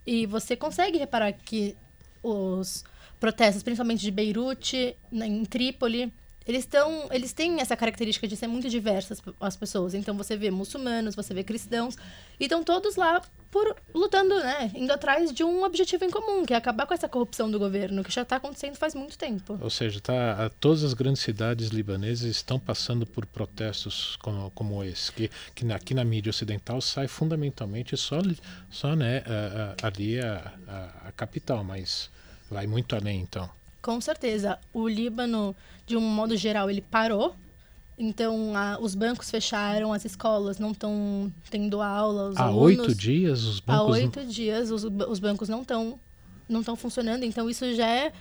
e 0.07 0.27
você 0.27 0.55
consegue 0.55 0.97
reparar 0.97 1.33
que 1.33 1.77
os 2.23 2.85
protestos, 3.19 3.65
principalmente 3.65 4.03
de 4.03 4.11
Beirute, 4.13 4.97
em 5.11 5.45
Trípoli, 5.45 6.13
eles 6.47 6.61
estão, 6.61 7.09
eles 7.11 7.33
têm 7.33 7.61
essa 7.61 7.77
característica 7.77 8.29
de 8.29 8.37
ser 8.37 8.47
muito 8.47 8.69
diversas 8.69 9.21
as 9.41 9.57
pessoas. 9.57 9.95
Então 9.95 10.17
você 10.17 10.37
vê 10.37 10.51
muçulmanos, 10.51 11.15
você 11.15 11.35
vê 11.35 11.43
cristãos, 11.43 11.97
e 12.39 12.45
estão 12.45 12.63
todos 12.63 12.97
lá 12.97 13.21
por 13.51 13.75
lutando, 13.95 14.39
né, 14.39 14.71
indo 14.75 14.93
atrás 14.93 15.33
de 15.33 15.43
um 15.43 15.65
objetivo 15.65 16.05
em 16.05 16.11
comum, 16.11 16.45
que 16.45 16.53
é 16.53 16.57
acabar 16.57 16.87
com 16.87 16.93
essa 16.93 17.09
corrupção 17.09 17.51
do 17.51 17.59
governo, 17.59 18.05
que 18.05 18.13
já 18.13 18.23
está 18.23 18.37
acontecendo 18.37 18.77
faz 18.77 18.95
muito 18.95 19.17
tempo. 19.17 19.59
Ou 19.61 19.71
seja, 19.71 20.01
tá, 20.01 20.51
todas 20.61 20.85
as 20.85 20.93
grandes 20.93 21.23
cidades 21.23 21.69
libanesas 21.69 22.29
estão 22.29 22.61
passando 22.61 23.07
por 23.07 23.25
protestos 23.25 24.17
como, 24.17 24.51
como 24.51 24.85
esse, 24.85 25.11
que, 25.11 25.31
que 25.55 25.73
aqui 25.73 25.95
na 25.95 26.05
mídia 26.05 26.31
ocidental 26.31 26.81
sai 26.81 27.09
fundamentalmente 27.09 27.97
só, 27.97 28.19
só 28.71 28.95
né, 28.95 29.23
ali 29.83 30.21
a, 30.21 30.53
a, 30.69 31.09
a 31.09 31.13
capital, 31.13 31.65
mas 31.65 32.11
vai 32.51 32.67
muito 32.67 32.95
além 32.95 33.21
então. 33.21 33.49
Com 33.87 34.01
certeza. 34.01 34.59
O 34.75 34.89
Líbano, 34.89 35.55
de 35.87 35.97
um 35.97 36.01
modo 36.01 36.37
geral, 36.37 36.69
ele 36.69 36.81
parou. 36.81 37.37
Então, 37.97 38.57
a, 38.57 38.81
os 38.81 38.97
bancos 38.97 39.31
fecharam, 39.31 39.93
as 39.93 40.05
escolas 40.05 40.59
não 40.59 40.73
estão 40.73 41.33
tendo 41.49 41.81
aula. 41.81 42.31
Os 42.31 42.37
há 42.37 42.51
oito 42.51 42.93
dias 42.93 43.45
os 43.45 43.61
bancos... 43.61 43.81
Há 43.81 43.85
oito 43.85 44.21
não... 44.23 44.27
dias 44.27 44.73
os, 44.73 44.83
os 44.83 45.21
bancos 45.21 45.49
não 45.49 45.63
estão 45.63 46.01
não 46.49 46.61
estão 46.61 46.75
funcionando. 46.75 47.23
Então, 47.23 47.49
isso 47.49 47.73
já 47.75 47.89
é 47.89 48.13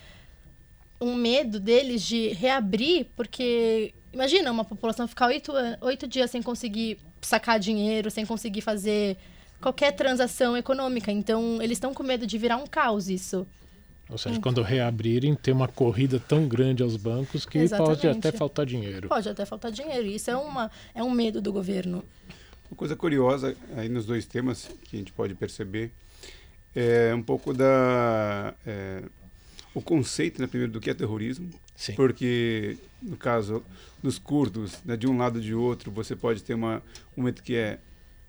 um 1.01 1.15
medo 1.15 1.59
deles 1.59 2.03
de 2.03 2.27
reabrir, 2.27 3.07
porque 3.15 3.91
imagina 4.13 4.51
uma 4.51 4.63
população 4.63 5.07
ficar 5.07 5.29
oito, 5.29 5.51
oito 5.81 6.05
dias 6.05 6.29
sem 6.29 6.43
conseguir 6.43 6.99
sacar 7.23 7.59
dinheiro, 7.59 8.11
sem 8.11 8.23
conseguir 8.23 8.61
fazer 8.61 9.17
qualquer 9.59 9.93
transação 9.93 10.55
econômica. 10.55 11.11
Então, 11.11 11.59
eles 11.59 11.77
estão 11.77 11.91
com 11.91 12.03
medo 12.03 12.27
de 12.27 12.37
virar 12.37 12.57
um 12.57 12.67
caos 12.67 13.09
isso. 13.09 13.47
Ou 14.09 14.17
seja, 14.17 14.37
hum. 14.37 14.41
quando 14.41 14.61
reabrirem, 14.61 15.33
ter 15.35 15.51
uma 15.51 15.67
corrida 15.67 16.19
tão 16.19 16.47
grande 16.47 16.83
aos 16.83 16.95
bancos 16.95 17.45
que 17.45 17.57
Exatamente. 17.57 18.01
pode 18.01 18.07
até 18.07 18.31
faltar 18.31 18.65
dinheiro. 18.65 19.09
Pode 19.09 19.27
até 19.27 19.45
faltar 19.45 19.71
dinheiro. 19.71 20.05
Isso 20.05 20.29
é, 20.29 20.35
uma, 20.35 20.69
é 20.93 21.03
um 21.03 21.09
medo 21.09 21.41
do 21.41 21.51
governo. 21.51 22.03
Uma 22.69 22.77
coisa 22.77 22.95
curiosa 22.95 23.55
aí 23.75 23.89
nos 23.89 24.05
dois 24.05 24.25
temas 24.25 24.69
que 24.83 24.95
a 24.95 24.99
gente 24.99 25.11
pode 25.11 25.33
perceber 25.33 25.91
é 26.75 27.13
um 27.15 27.21
pouco 27.23 27.53
da 27.53 28.53
é, 28.65 29.03
o 29.73 29.81
conceito, 29.81 30.41
né, 30.41 30.47
primeiro, 30.47 30.71
do 30.71 30.79
que 30.79 30.89
é 30.89 30.93
terrorismo. 30.93 31.49
Sim. 31.75 31.93
Porque, 31.95 32.77
no 33.01 33.17
caso 33.17 33.63
dos 34.01 34.17
curdos, 34.17 34.81
né, 34.85 34.95
de 34.95 35.07
um 35.07 35.17
lado 35.17 35.35
ou 35.35 35.41
de 35.41 35.53
outro, 35.53 35.91
você 35.91 36.15
pode 36.15 36.41
ter 36.41 36.53
uma, 36.53 36.77
um 37.15 37.21
momento 37.21 37.43
que 37.43 37.55
é 37.55 37.79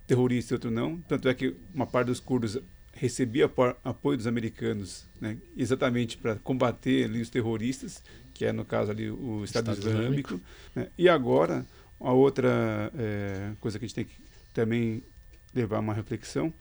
terrorista 0.07 0.53
e 0.53 0.57
outro 0.57 0.71
não. 0.71 0.99
Tanto 1.09 1.29
é 1.29 1.35
que 1.35 1.55
uma 1.73 1.87
parte 1.87 2.09
dos 2.09 2.19
curdos 2.19 2.59
recebia 2.97 3.51
apoio 3.85 4.17
dos 4.17 4.27
americanos, 4.27 5.07
né, 5.21 5.37
exatamente 5.57 6.17
para 6.17 6.37
combater 6.37 7.05
ali 7.05 7.21
os 7.21 7.31
terroristas, 7.31 8.03
que 8.33 8.45
é 8.45 8.53
no 8.53 8.65
caso 8.65 8.91
ali 8.91 9.11
o 9.11 9.45
Estado, 9.45 9.73
Estado 9.73 9.79
Islâmico. 9.79 10.35
Islâmico. 10.35 10.41
Né, 10.75 10.89
e 10.97 11.09
agora, 11.09 11.67
a 12.01 12.13
outra 12.13 12.91
é, 12.99 13.53
coisa 13.61 13.79
que 13.79 13.85
a 13.85 13.89
gente 13.89 13.95
tem 13.95 14.05
que 14.05 14.17
também 14.53 15.03
levar 15.55 15.79
uma 15.79 15.93
reflexão, 15.93 16.53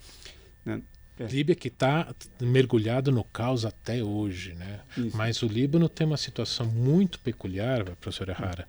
né, 0.65 0.81
é. 1.17 1.23
Líbia 1.27 1.55
que 1.55 1.69
está 1.69 2.13
mergulhado 2.41 3.09
no 3.09 3.23
caos 3.23 3.63
até 3.63 4.03
hoje, 4.03 4.53
né? 4.53 4.81
Mas 5.13 5.41
o 5.41 5.47
Líbano 5.47 5.87
tem 5.87 6.05
uma 6.05 6.17
situação 6.17 6.65
muito 6.65 7.19
peculiar, 7.19 7.85
professora 7.85 8.33
Rara, 8.33 8.67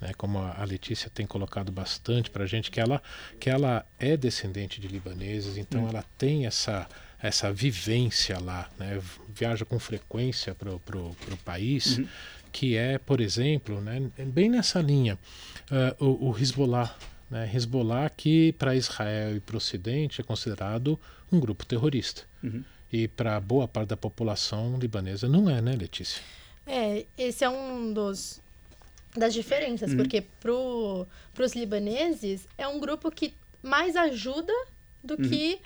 né? 0.00 0.12
Como 0.16 0.38
a 0.38 0.62
Letícia 0.62 1.10
tem 1.10 1.26
colocado 1.26 1.72
bastante 1.72 2.30
para 2.30 2.44
a 2.44 2.46
gente, 2.46 2.70
que 2.70 2.80
ela 2.80 3.02
que 3.40 3.50
ela 3.50 3.84
é 3.98 4.16
descendente 4.16 4.80
de 4.80 4.86
libaneses, 4.86 5.56
então 5.56 5.84
hum. 5.84 5.88
ela 5.88 6.04
tem 6.16 6.46
essa 6.46 6.88
essa 7.20 7.52
vivência 7.52 8.38
lá, 8.38 8.70
né? 8.78 9.00
viaja 9.28 9.64
com 9.64 9.78
frequência 9.78 10.54
para 10.54 10.70
o 10.70 11.14
país, 11.44 11.98
uhum. 11.98 12.08
que 12.52 12.76
é, 12.76 12.98
por 12.98 13.20
exemplo, 13.20 13.80
né, 13.80 14.10
bem 14.18 14.48
nessa 14.48 14.80
linha, 14.80 15.18
uh, 15.70 16.04
o, 16.04 16.30
o 16.30 16.38
Hezbollah. 16.38 16.96
Né? 17.30 17.50
Hezbollah 17.52 18.08
que 18.10 18.52
para 18.52 18.74
Israel 18.74 19.36
e 19.36 19.40
para 19.40 19.54
o 19.54 19.58
Ocidente 19.58 20.20
é 20.20 20.24
considerado 20.24 20.98
um 21.30 21.38
grupo 21.38 21.66
terrorista. 21.66 22.22
Uhum. 22.42 22.64
E 22.90 23.06
para 23.06 23.38
boa 23.38 23.68
parte 23.68 23.88
da 23.88 23.96
população 23.96 24.78
libanesa 24.78 25.28
não 25.28 25.50
é, 25.50 25.60
né, 25.60 25.72
Letícia? 25.72 26.22
É, 26.66 27.04
esse 27.16 27.44
é 27.44 27.48
um 27.50 27.92
dos 27.92 28.40
das 29.16 29.34
diferenças, 29.34 29.90
uhum. 29.90 29.96
porque 29.96 30.22
para 30.40 30.52
os 30.52 31.54
libaneses 31.54 32.46
é 32.56 32.68
um 32.68 32.78
grupo 32.78 33.10
que 33.10 33.34
mais 33.62 33.96
ajuda 33.96 34.52
do 35.02 35.14
uhum. 35.14 35.28
que 35.28 35.60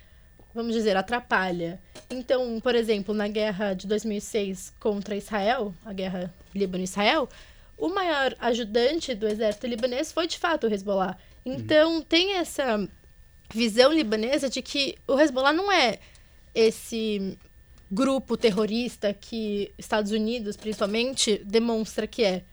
vamos 0.55 0.75
dizer, 0.75 0.97
atrapalha. 0.97 1.81
Então, 2.11 2.61
por 2.61 2.75
exemplo, 2.75 3.15
na 3.15 3.29
guerra 3.29 3.75
de 3.75 3.87
2006 3.87 4.75
contra 4.79 5.17
Israel, 5.17 5.75
a 5.85 5.93
guerra 5.93 6.33
Líbano-Israel, 6.55 7.29
o 7.77 7.89
maior 7.89 8.37
ajudante 8.39 9.15
do 9.15 9.27
exército 9.27 9.67
libanês 9.67 10.13
foi 10.13 10.27
de 10.27 10.39
fato 10.39 10.67
o 10.67 10.73
Hezbollah. 10.73 11.17
Então, 11.45 11.97
uhum. 11.97 12.03
tem 12.03 12.37
essa 12.37 12.89
visão 13.53 13.93
libanesa 13.93 14.49
de 14.49 14.63
que 14.63 14.97
o 15.07 15.19
Hezbollah 15.19 15.53
não 15.53 15.71
é 15.71 15.99
esse 16.55 17.37
grupo 17.91 18.37
terrorista 18.37 19.13
que 19.13 19.73
Estados 19.77 20.13
Unidos, 20.13 20.57
principalmente, 20.57 21.43
demonstra 21.45 22.07
que 22.07 22.25
é. 22.25 22.45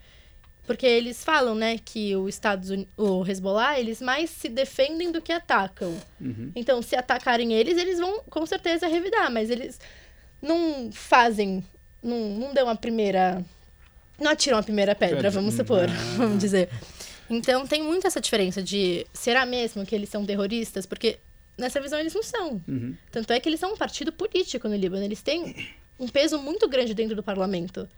Porque 0.69 0.85
eles 0.85 1.23
falam, 1.23 1.55
né, 1.55 1.79
que 1.83 2.15
o 2.15 2.29
Estados 2.29 2.69
Unidos, 2.69 2.93
o 2.95 3.25
Hezbollah, 3.25 3.79
eles 3.79 3.99
mais 3.99 4.29
se 4.29 4.47
defendem 4.47 5.11
do 5.11 5.19
que 5.19 5.31
atacam. 5.31 5.97
Uhum. 6.21 6.51
Então, 6.55 6.79
se 6.79 6.95
atacarem 6.95 7.53
eles, 7.53 7.75
eles 7.75 7.97
vão 7.97 8.21
com 8.29 8.45
certeza 8.45 8.85
revidar, 8.85 9.31
mas 9.31 9.49
eles 9.49 9.79
não 10.39 10.91
fazem, 10.91 11.65
não, 12.03 12.19
não 12.37 12.53
dão 12.53 12.69
a 12.69 12.75
primeira, 12.75 13.43
não 14.19 14.29
atiram 14.29 14.59
a 14.59 14.61
primeira 14.61 14.93
pedra, 14.93 15.31
vamos 15.31 15.55
supor, 15.55 15.85
ah. 15.89 16.03
vamos 16.15 16.37
dizer. 16.37 16.69
Então, 17.27 17.65
tem 17.65 17.81
muito 17.81 18.05
essa 18.05 18.21
diferença 18.21 18.61
de, 18.61 19.07
será 19.11 19.47
mesmo 19.47 19.83
que 19.83 19.95
eles 19.95 20.09
são 20.09 20.23
terroristas? 20.23 20.85
Porque 20.85 21.17
nessa 21.57 21.81
visão 21.81 21.97
eles 21.97 22.13
não 22.13 22.21
são. 22.21 22.61
Uhum. 22.67 22.95
Tanto 23.11 23.33
é 23.33 23.39
que 23.39 23.49
eles 23.49 23.59
são 23.59 23.73
um 23.73 23.75
partido 23.75 24.11
político 24.11 24.69
no 24.69 24.75
Líbano, 24.75 25.03
eles 25.03 25.23
têm 25.23 25.67
um 25.99 26.07
peso 26.07 26.37
muito 26.37 26.69
grande 26.69 26.93
dentro 26.93 27.15
do 27.15 27.23
parlamento. 27.23 27.89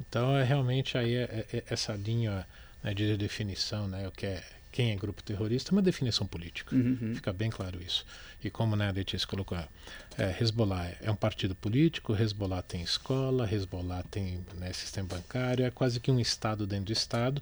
Então, 0.00 0.36
é 0.36 0.42
realmente 0.42 0.98
aí 0.98 1.14
é, 1.14 1.46
é, 1.52 1.56
é 1.58 1.64
essa 1.68 1.94
linha 1.94 2.46
né, 2.82 2.92
de 2.94 3.16
definição, 3.16 3.88
né, 3.88 4.06
o 4.08 4.12
que 4.12 4.26
é 4.26 4.42
quem 4.74 4.90
é 4.90 4.96
grupo 4.96 5.22
terrorista, 5.22 5.70
é 5.70 5.72
uma 5.72 5.80
definição 5.80 6.26
política. 6.26 6.74
Uhum. 6.74 6.98
uhum. 7.00 7.14
Fica 7.14 7.32
bem 7.32 7.48
claro 7.48 7.80
isso. 7.80 8.04
E 8.42 8.50
como 8.50 8.74
né, 8.74 8.88
a 8.88 8.90
Letícia 8.90 9.24
colocou, 9.24 9.56
é, 9.56 10.36
Hezbollah 10.40 10.96
é 11.00 11.08
um 11.08 11.14
partido 11.14 11.54
político, 11.54 12.12
Hezbollah 12.12 12.60
tem 12.60 12.82
escola, 12.82 13.48
Hezbollah 13.48 14.02
tem 14.10 14.44
né, 14.56 14.72
sistema 14.72 15.06
bancário, 15.06 15.64
é 15.64 15.70
quase 15.70 16.00
que 16.00 16.10
um 16.10 16.18
Estado 16.18 16.66
dentro 16.66 16.86
do 16.86 16.92
Estado 16.92 17.40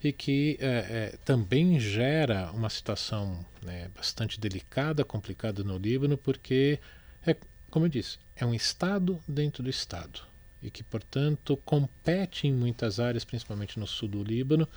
e 0.00 0.12
que 0.12 0.58
é, 0.60 0.66
é, 0.68 1.18
também 1.24 1.80
gera 1.80 2.52
uma 2.52 2.70
situação 2.70 3.44
né, 3.64 3.90
bastante 3.96 4.38
delicada, 4.38 5.04
complicada 5.04 5.64
no 5.64 5.76
Líbano, 5.76 6.16
porque, 6.16 6.78
é, 7.26 7.34
como 7.68 7.86
eu 7.86 7.90
disse, 7.90 8.16
é 8.36 8.46
um 8.46 8.54
Estado 8.54 9.20
dentro 9.26 9.60
do 9.64 9.68
Estado 9.68 10.29
e 10.62 10.70
que, 10.70 10.82
portanto, 10.82 11.56
compete 11.64 12.46
em 12.46 12.52
muitas 12.52 13.00
áreas, 13.00 13.24
principalmente 13.24 13.78
no 13.78 13.86
sul 13.86 14.08
do 14.08 14.22
Líbano, 14.22 14.68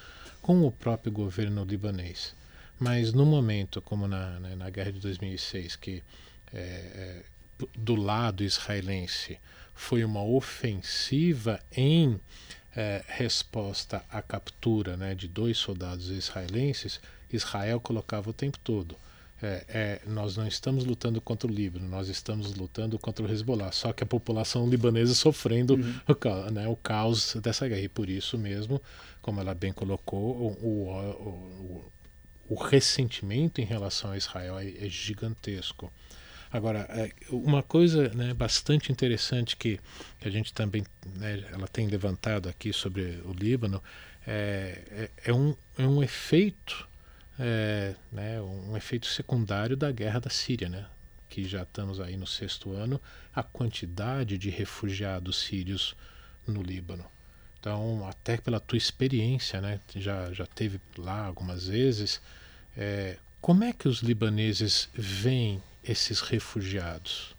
com 0.42 0.66
o 0.66 0.72
próprio 0.72 1.12
governo 1.12 1.63
libanês. 1.63 2.36
Mas 2.80 3.13
no 3.13 3.25
momento, 3.25 3.82
como 3.82 4.08
na, 4.08 4.40
né, 4.40 4.56
na 4.56 4.70
guerra 4.70 4.92
de 4.92 5.00
2006, 5.00 5.75
que 5.75 6.04
é, 6.54 6.60
é, 6.60 7.24
do 7.78 7.96
lado 7.96 8.44
israelense 8.44 9.40
foi 9.74 10.04
uma 10.04 10.24
ofensiva 10.24 11.60
em 11.72 12.20
é, 12.75 13.04
resposta 13.08 14.04
à 14.10 14.22
captura 14.22 14.98
né, 14.98 15.16
de 15.16 15.28
dois 15.28 15.58
soldados 15.58 16.10
israelenses, 16.10 17.00
Israel 17.32 17.80
colocava 17.80 18.30
o 18.30 18.34
tempo 18.34 18.60
todo 18.60 18.98
é, 19.44 19.66
é, 19.68 20.02
nós 20.08 20.38
não 20.38 20.48
estamos 20.48 20.86
lutando 20.86 21.20
contra 21.20 21.52
o 21.52 21.54
Líbano, 21.54 21.86
nós 21.86 22.08
estamos 22.08 22.56
lutando 22.56 22.98
contra 22.98 23.26
o 23.26 23.30
Hezbollah. 23.30 23.74
Só 23.74 23.92
que 23.92 24.02
a 24.02 24.08
população 24.08 24.70
libanesa 24.70 25.14
sofrendo 25.14 25.76
uhum. 25.76 25.96
o, 26.08 26.52
né, 26.52 26.66
o, 26.70 26.78
caos 26.78 27.36
dessa 27.36 27.68
guerra. 27.68 27.82
E 27.82 27.90
por 27.90 28.10
isso 28.10 28.38
mesmo, 28.38 28.82
como 29.22 29.42
ela 29.42 29.54
bem 29.54 29.74
colocou, 29.74 30.58
o, 30.62 30.66
o, 30.66 31.92
o 32.48 32.56
ressentimento 32.56 33.60
em 33.60 33.66
relação 33.66 34.12
a 34.12 34.18
Israel 34.18 34.58
é, 34.58 34.66
é 34.66 34.88
gigantesco. 34.88 35.92
Agora, 36.50 36.88
é, 36.92 37.12
uma 37.30 37.62
coisa 37.62 38.08
né, 38.14 38.34
bastante 38.34 38.94
interessante 38.94 39.58
que, 39.58 39.78
que 40.20 40.28
a 40.28 40.32
gente 40.32 40.54
também 40.54 40.86
né, 41.18 41.44
ela 41.52 41.68
tem 41.68 41.88
levantado 41.88 42.48
aqui 42.48 42.72
sobre 42.72 43.22
o 43.26 43.34
Líbano 43.34 43.84
é, 44.26 44.80
é, 44.90 45.10
é 45.26 45.34
um, 45.34 45.54
é 45.78 45.86
um 45.86 46.02
efeito 46.02 46.88
é, 47.40 47.96
né, 48.12 48.42
um 48.42 48.75
efeito 48.78 49.08
secundário 49.08 49.75
da 49.75 49.92
guerra 49.92 50.20
da 50.20 50.30
Síria, 50.30 50.70
né, 50.70 50.86
que 51.30 51.46
já 51.46 51.63
estamos 51.63 52.00
aí 52.00 52.16
no 52.16 52.28
sexto 52.28 52.72
ano, 52.74 53.02
a 53.34 53.42
quantidade 53.42 54.38
de 54.38 54.50
refugiados 54.50 55.38
sírios 55.38 55.96
no 56.46 56.62
Líbano. 56.62 57.06
Então, 57.60 58.06
até 58.08 58.38
pela 58.38 58.60
tua 58.60 58.78
experiência, 58.78 59.62
né, 59.62 59.80
já, 59.96 60.32
já 60.34 60.46
teve 60.46 60.80
lá 60.98 61.25
algumas 61.25 61.68
vezes, 61.68 62.22
é, 62.78 63.18
como 63.42 63.63
é 63.63 63.74
que 63.74 63.88
os 63.88 64.00
libaneses 64.00 64.90
veem 64.94 65.62
esses 65.84 66.22
refugiados? 66.22 67.36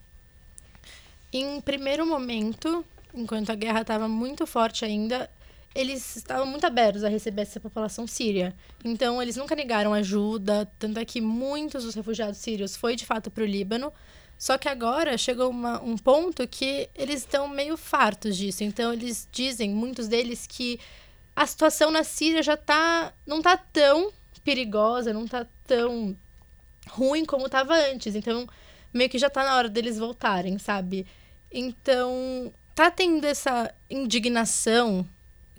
Em 1.32 1.60
primeiro 1.60 2.06
momento, 2.06 2.84
enquanto 3.12 3.50
a 3.50 3.54
guerra 3.54 3.82
estava 3.82 4.08
muito 4.08 4.46
forte 4.46 4.84
ainda, 4.84 5.30
eles 5.74 6.16
estavam 6.16 6.46
muito 6.46 6.64
abertos 6.64 7.02
a 7.02 7.08
receber 7.08 7.42
essa 7.42 7.58
população 7.58 8.06
síria. 8.06 8.54
Então, 8.84 9.20
eles 9.20 9.36
nunca 9.36 9.56
negaram 9.56 9.92
ajuda, 9.92 10.70
tanto 10.78 11.00
é 11.00 11.04
que 11.04 11.20
muitos 11.20 11.84
dos 11.84 11.94
refugiados 11.94 12.38
sírios 12.38 12.76
foi 12.76 12.94
de 12.94 13.04
fato 13.04 13.30
para 13.30 13.42
o 13.42 13.46
Líbano. 13.46 13.92
Só 14.38 14.56
que 14.56 14.68
agora 14.68 15.18
chegou 15.18 15.50
uma, 15.50 15.82
um 15.82 15.96
ponto 15.96 16.46
que 16.46 16.88
eles 16.94 17.20
estão 17.20 17.48
meio 17.48 17.76
fartos 17.76 18.36
disso. 18.36 18.62
Então, 18.62 18.92
eles 18.92 19.28
dizem, 19.32 19.70
muitos 19.70 20.06
deles, 20.06 20.46
que 20.46 20.78
a 21.34 21.46
situação 21.46 21.90
na 21.90 22.04
Síria 22.04 22.42
já 22.42 22.56
tá, 22.56 23.12
não 23.26 23.42
tá 23.42 23.56
tão 23.56 24.12
perigosa, 24.44 25.12
não 25.12 25.26
tá 25.26 25.46
tão 25.66 26.16
ruim 26.88 27.24
como 27.24 27.46
estava 27.46 27.74
antes. 27.74 28.14
Então, 28.14 28.46
meio 28.92 29.10
que 29.10 29.18
já 29.18 29.28
tá 29.28 29.44
na 29.44 29.56
hora 29.56 29.68
deles 29.68 29.98
voltarem, 29.98 30.56
sabe? 30.58 31.04
Então, 31.50 32.52
tá 32.74 32.90
tendo 32.90 33.24
essa 33.24 33.72
indignação 33.88 35.08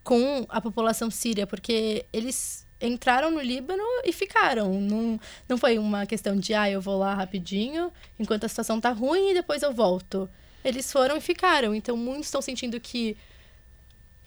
com 0.05 0.45
a 0.47 0.61
população 0.61 1.09
síria, 1.09 1.47
porque 1.47 2.05
eles 2.13 2.65
entraram 2.79 3.31
no 3.31 3.41
Líbano 3.41 3.83
e 4.05 4.13
ficaram. 4.13 4.79
Não, 4.79 5.19
não 5.49 5.57
foi 5.57 5.79
uma 5.79 6.05
questão 6.05 6.37
de, 6.37 6.53
ah, 6.53 6.69
eu 6.69 6.79
vou 6.79 6.97
lá 6.97 7.15
rapidinho, 7.15 7.91
enquanto 8.17 8.45
a 8.45 8.47
situação 8.47 8.79
tá 8.79 8.91
ruim 8.91 9.31
e 9.31 9.33
depois 9.33 9.63
eu 9.63 9.73
volto. 9.73 10.29
Eles 10.63 10.91
foram 10.91 11.17
e 11.17 11.21
ficaram. 11.21 11.73
Então, 11.73 11.97
muitos 11.97 12.27
estão 12.27 12.41
sentindo 12.41 12.79
que 12.79 13.17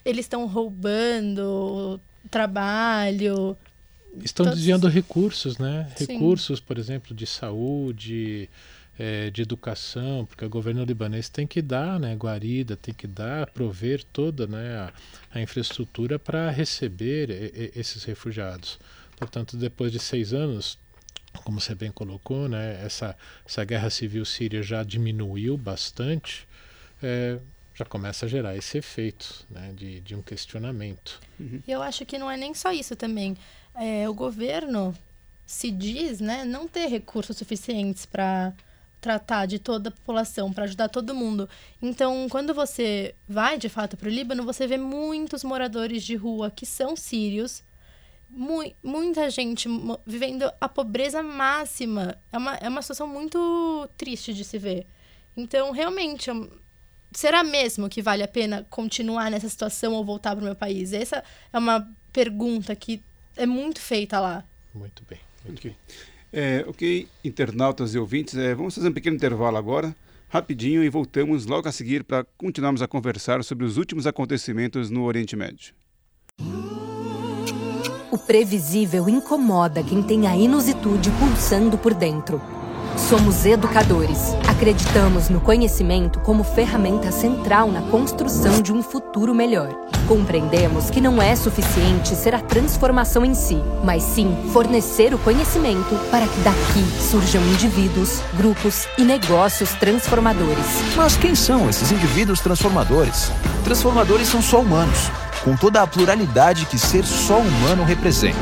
eles 0.03 0.25
estão 0.25 0.45
roubando 0.45 1.99
trabalho. 2.29 3.57
Estão 4.21 4.45
todos... 4.45 4.59
desviando 4.59 4.87
recursos, 4.89 5.57
né? 5.57 5.89
Sim. 5.95 6.13
Recursos, 6.13 6.59
por 6.59 6.77
exemplo, 6.77 7.15
de 7.15 7.25
saúde, 7.25 8.49
é, 8.99 9.29
de 9.29 9.41
educação, 9.41 10.25
porque 10.25 10.43
o 10.43 10.49
governo 10.49 10.83
libanês 10.83 11.29
tem 11.29 11.47
que 11.47 11.61
dar 11.61 11.97
né, 11.97 12.13
guarida, 12.15 12.75
tem 12.75 12.93
que 12.93 13.07
dar, 13.07 13.49
prover 13.51 14.03
toda 14.03 14.45
né, 14.45 14.75
a, 14.75 14.93
a 15.31 15.41
infraestrutura 15.41 16.19
para 16.19 16.51
receber 16.51 17.29
e, 17.29 17.71
e, 17.75 17.79
esses 17.79 18.03
refugiados. 18.03 18.77
Portanto, 19.15 19.55
depois 19.55 19.93
de 19.93 19.99
seis 19.99 20.33
anos, 20.33 20.77
como 21.45 21.61
você 21.61 21.73
bem 21.73 21.91
colocou, 21.91 22.49
né, 22.49 22.83
essa, 22.83 23.15
essa 23.47 23.63
guerra 23.63 23.89
civil 23.89 24.25
síria 24.25 24.61
já 24.61 24.83
diminuiu 24.83 25.57
bastante. 25.57 26.45
É, 27.01 27.39
já 27.73 27.85
começa 27.85 28.25
a 28.25 28.29
gerar 28.29 28.57
esse 28.57 28.77
efeito 28.77 29.45
né, 29.49 29.71
de, 29.73 30.01
de 30.01 30.13
um 30.13 30.21
questionamento. 30.21 31.21
Uhum. 31.39 31.63
Eu 31.65 31.81
acho 31.81 32.05
que 32.05 32.17
não 32.17 32.29
é 32.29 32.35
nem 32.35 32.53
só 32.53 32.73
isso 32.73 32.93
também. 32.97 33.37
É, 33.73 34.09
o 34.09 34.13
governo 34.13 34.93
se 35.45 35.71
diz 35.71 36.19
né, 36.19 36.43
não 36.43 36.67
ter 36.67 36.87
recursos 36.87 37.37
suficientes 37.37 38.05
para 38.05 38.53
tratar 38.99 39.45
de 39.45 39.59
toda 39.59 39.89
a 39.89 39.91
população, 39.91 40.51
para 40.51 40.65
ajudar 40.65 40.89
todo 40.89 41.15
mundo. 41.15 41.49
Então, 41.81 42.27
quando 42.29 42.53
você 42.53 43.15
vai 43.27 43.57
de 43.57 43.69
fato 43.69 43.95
para 43.95 44.07
o 44.07 44.11
Líbano, 44.11 44.43
você 44.43 44.67
vê 44.67 44.77
muitos 44.77 45.43
moradores 45.43 46.03
de 46.03 46.15
rua 46.15 46.51
que 46.51 46.65
são 46.65 46.95
sírios, 46.95 47.63
mu 48.29 48.63
muita 48.83 49.29
gente 49.29 49.67
vivendo 50.05 50.51
a 50.59 50.69
pobreza 50.69 51.23
máxima. 51.23 52.17
É 52.31 52.37
uma, 52.37 52.55
é 52.55 52.69
uma 52.69 52.81
situação 52.81 53.07
muito 53.07 53.89
triste 53.97 54.33
de 54.33 54.43
se 54.43 54.57
ver. 54.57 54.85
Então, 55.35 55.71
realmente, 55.71 56.29
será 57.11 57.43
mesmo 57.43 57.89
que 57.89 58.01
vale 58.01 58.23
a 58.23 58.27
pena 58.27 58.65
continuar 58.69 59.31
nessa 59.31 59.49
situação 59.49 59.93
ou 59.93 60.03
voltar 60.03 60.35
para 60.35 60.41
o 60.41 60.45
meu 60.45 60.55
país? 60.55 60.93
Essa 60.93 61.23
é 61.51 61.57
uma 61.57 61.89
pergunta 62.11 62.75
que 62.75 63.01
é 63.35 63.45
muito 63.45 63.79
feita 63.79 64.19
lá. 64.19 64.43
Muito 64.73 65.03
bem. 65.09 65.19
Muito 65.45 65.59
okay. 65.59 65.75
É, 66.31 66.63
ok, 66.67 67.07
internautas 67.23 67.95
e 67.95 67.99
ouvintes, 67.99 68.35
é, 68.35 68.53
vamos 68.53 68.75
fazer 68.75 68.89
um 68.89 68.93
pequeno 68.93 69.15
intervalo 69.15 69.57
agora, 69.57 69.95
rapidinho, 70.27 70.83
e 70.83 70.89
voltamos 70.89 71.47
logo 71.47 71.67
a 71.67 71.71
seguir 71.71 72.03
para 72.03 72.23
continuarmos 72.37 72.81
a 72.81 72.87
conversar 72.87 73.43
sobre 73.43 73.65
os 73.65 73.77
últimos 73.77 74.05
acontecimentos 74.05 74.89
no 74.89 75.03
Oriente 75.03 75.35
Médio. 75.35 75.73
O 78.11 78.17
previsível 78.17 79.09
incomoda 79.09 79.83
quem 79.83 80.03
tem 80.03 80.27
a 80.27 80.35
inusitude 80.35 81.09
pulsando 81.11 81.77
por 81.77 81.93
dentro. 81.93 82.58
Somos 83.07 83.45
educadores. 83.45 84.35
Acreditamos 84.47 85.29
no 85.29 85.39
conhecimento 85.39 86.19
como 86.19 86.43
ferramenta 86.43 87.11
central 87.11 87.71
na 87.71 87.81
construção 87.83 88.61
de 88.61 88.71
um 88.71 88.83
futuro 88.83 89.33
melhor. 89.33 89.69
Compreendemos 90.07 90.89
que 90.89 91.01
não 91.01 91.19
é 91.21 91.35
suficiente 91.35 92.15
ser 92.15 92.35
a 92.35 92.39
transformação 92.39 93.25
em 93.25 93.33
si, 93.33 93.57
mas 93.83 94.03
sim 94.03 94.35
fornecer 94.51 95.13
o 95.13 95.17
conhecimento 95.19 95.95
para 96.11 96.27
que 96.27 96.39
daqui 96.41 96.83
surjam 96.99 97.41
indivíduos, 97.43 98.19
grupos 98.35 98.87
e 98.97 99.03
negócios 99.03 99.71
transformadores. 99.73 100.65
Mas 100.95 101.15
quem 101.15 101.33
são 101.33 101.69
esses 101.69 101.91
indivíduos 101.91 102.41
transformadores? 102.41 103.31
Transformadores 103.63 104.27
são 104.27 104.41
só 104.41 104.61
humanos, 104.61 105.09
com 105.43 105.55
toda 105.55 105.81
a 105.81 105.87
pluralidade 105.87 106.65
que 106.65 106.77
ser 106.77 107.05
só 107.05 107.39
humano 107.39 107.83
representa. 107.83 108.39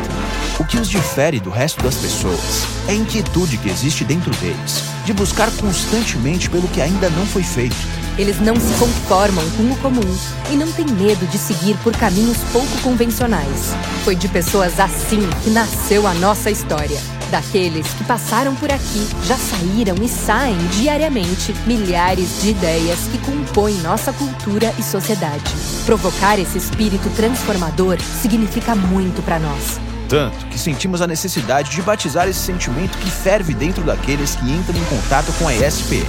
O 0.59 0.65
que 0.65 0.77
os 0.77 0.89
difere 0.89 1.39
do 1.39 1.51
resto 1.51 1.83
das 1.83 1.95
pessoas 1.95 2.63
é 2.87 2.91
a 2.91 2.95
inquietude 2.95 3.57
que 3.57 3.69
existe 3.69 4.03
dentro 4.03 4.31
deles, 4.37 4.83
de 5.05 5.13
buscar 5.13 5.51
constantemente 5.51 6.49
pelo 6.49 6.67
que 6.67 6.81
ainda 6.81 7.09
não 7.11 7.25
foi 7.27 7.43
feito. 7.43 7.75
Eles 8.17 8.39
não 8.39 8.55
se 8.55 8.73
conformam 8.79 9.47
com 9.51 9.71
o 9.71 9.77
comum 9.77 10.17
e 10.51 10.55
não 10.55 10.71
têm 10.71 10.87
medo 10.87 11.27
de 11.27 11.37
seguir 11.37 11.77
por 11.83 11.95
caminhos 11.95 12.37
pouco 12.51 12.81
convencionais. 12.81 13.75
Foi 14.03 14.15
de 14.15 14.27
pessoas 14.27 14.79
assim 14.79 15.19
que 15.43 15.51
nasceu 15.51 16.07
a 16.07 16.15
nossa 16.15 16.49
história. 16.49 16.99
Daqueles 17.29 17.85
que 17.93 18.05
passaram 18.05 18.55
por 18.55 18.71
aqui, 18.71 19.05
já 19.25 19.35
saíram 19.37 19.95
e 20.01 20.07
saem 20.07 20.57
diariamente 20.79 21.53
milhares 21.67 22.41
de 22.41 22.51
ideias 22.51 22.99
que 23.11 23.17
compõem 23.19 23.75
nossa 23.81 24.13
cultura 24.13 24.73
e 24.79 24.83
sociedade. 24.83 25.43
Provocar 25.85 26.39
esse 26.39 26.57
espírito 26.57 26.86
transformador 27.15 27.99
significa 27.99 28.75
muito 28.75 29.21
para 29.21 29.39
nós 29.39 29.79
tanto 30.07 30.45
que 30.47 30.57
sentimos 30.57 31.01
a 31.01 31.07
necessidade 31.07 31.69
de 31.71 31.81
batizar 31.81 32.27
esse 32.27 32.39
sentimento 32.39 32.97
que 32.97 33.11
ferve 33.11 33.53
dentro 33.53 33.83
daqueles 33.83 34.35
que 34.35 34.49
entram 34.49 34.77
em 34.77 34.85
contato 34.85 35.31
com 35.33 35.47
a 35.47 35.53
ESP. 35.53 36.05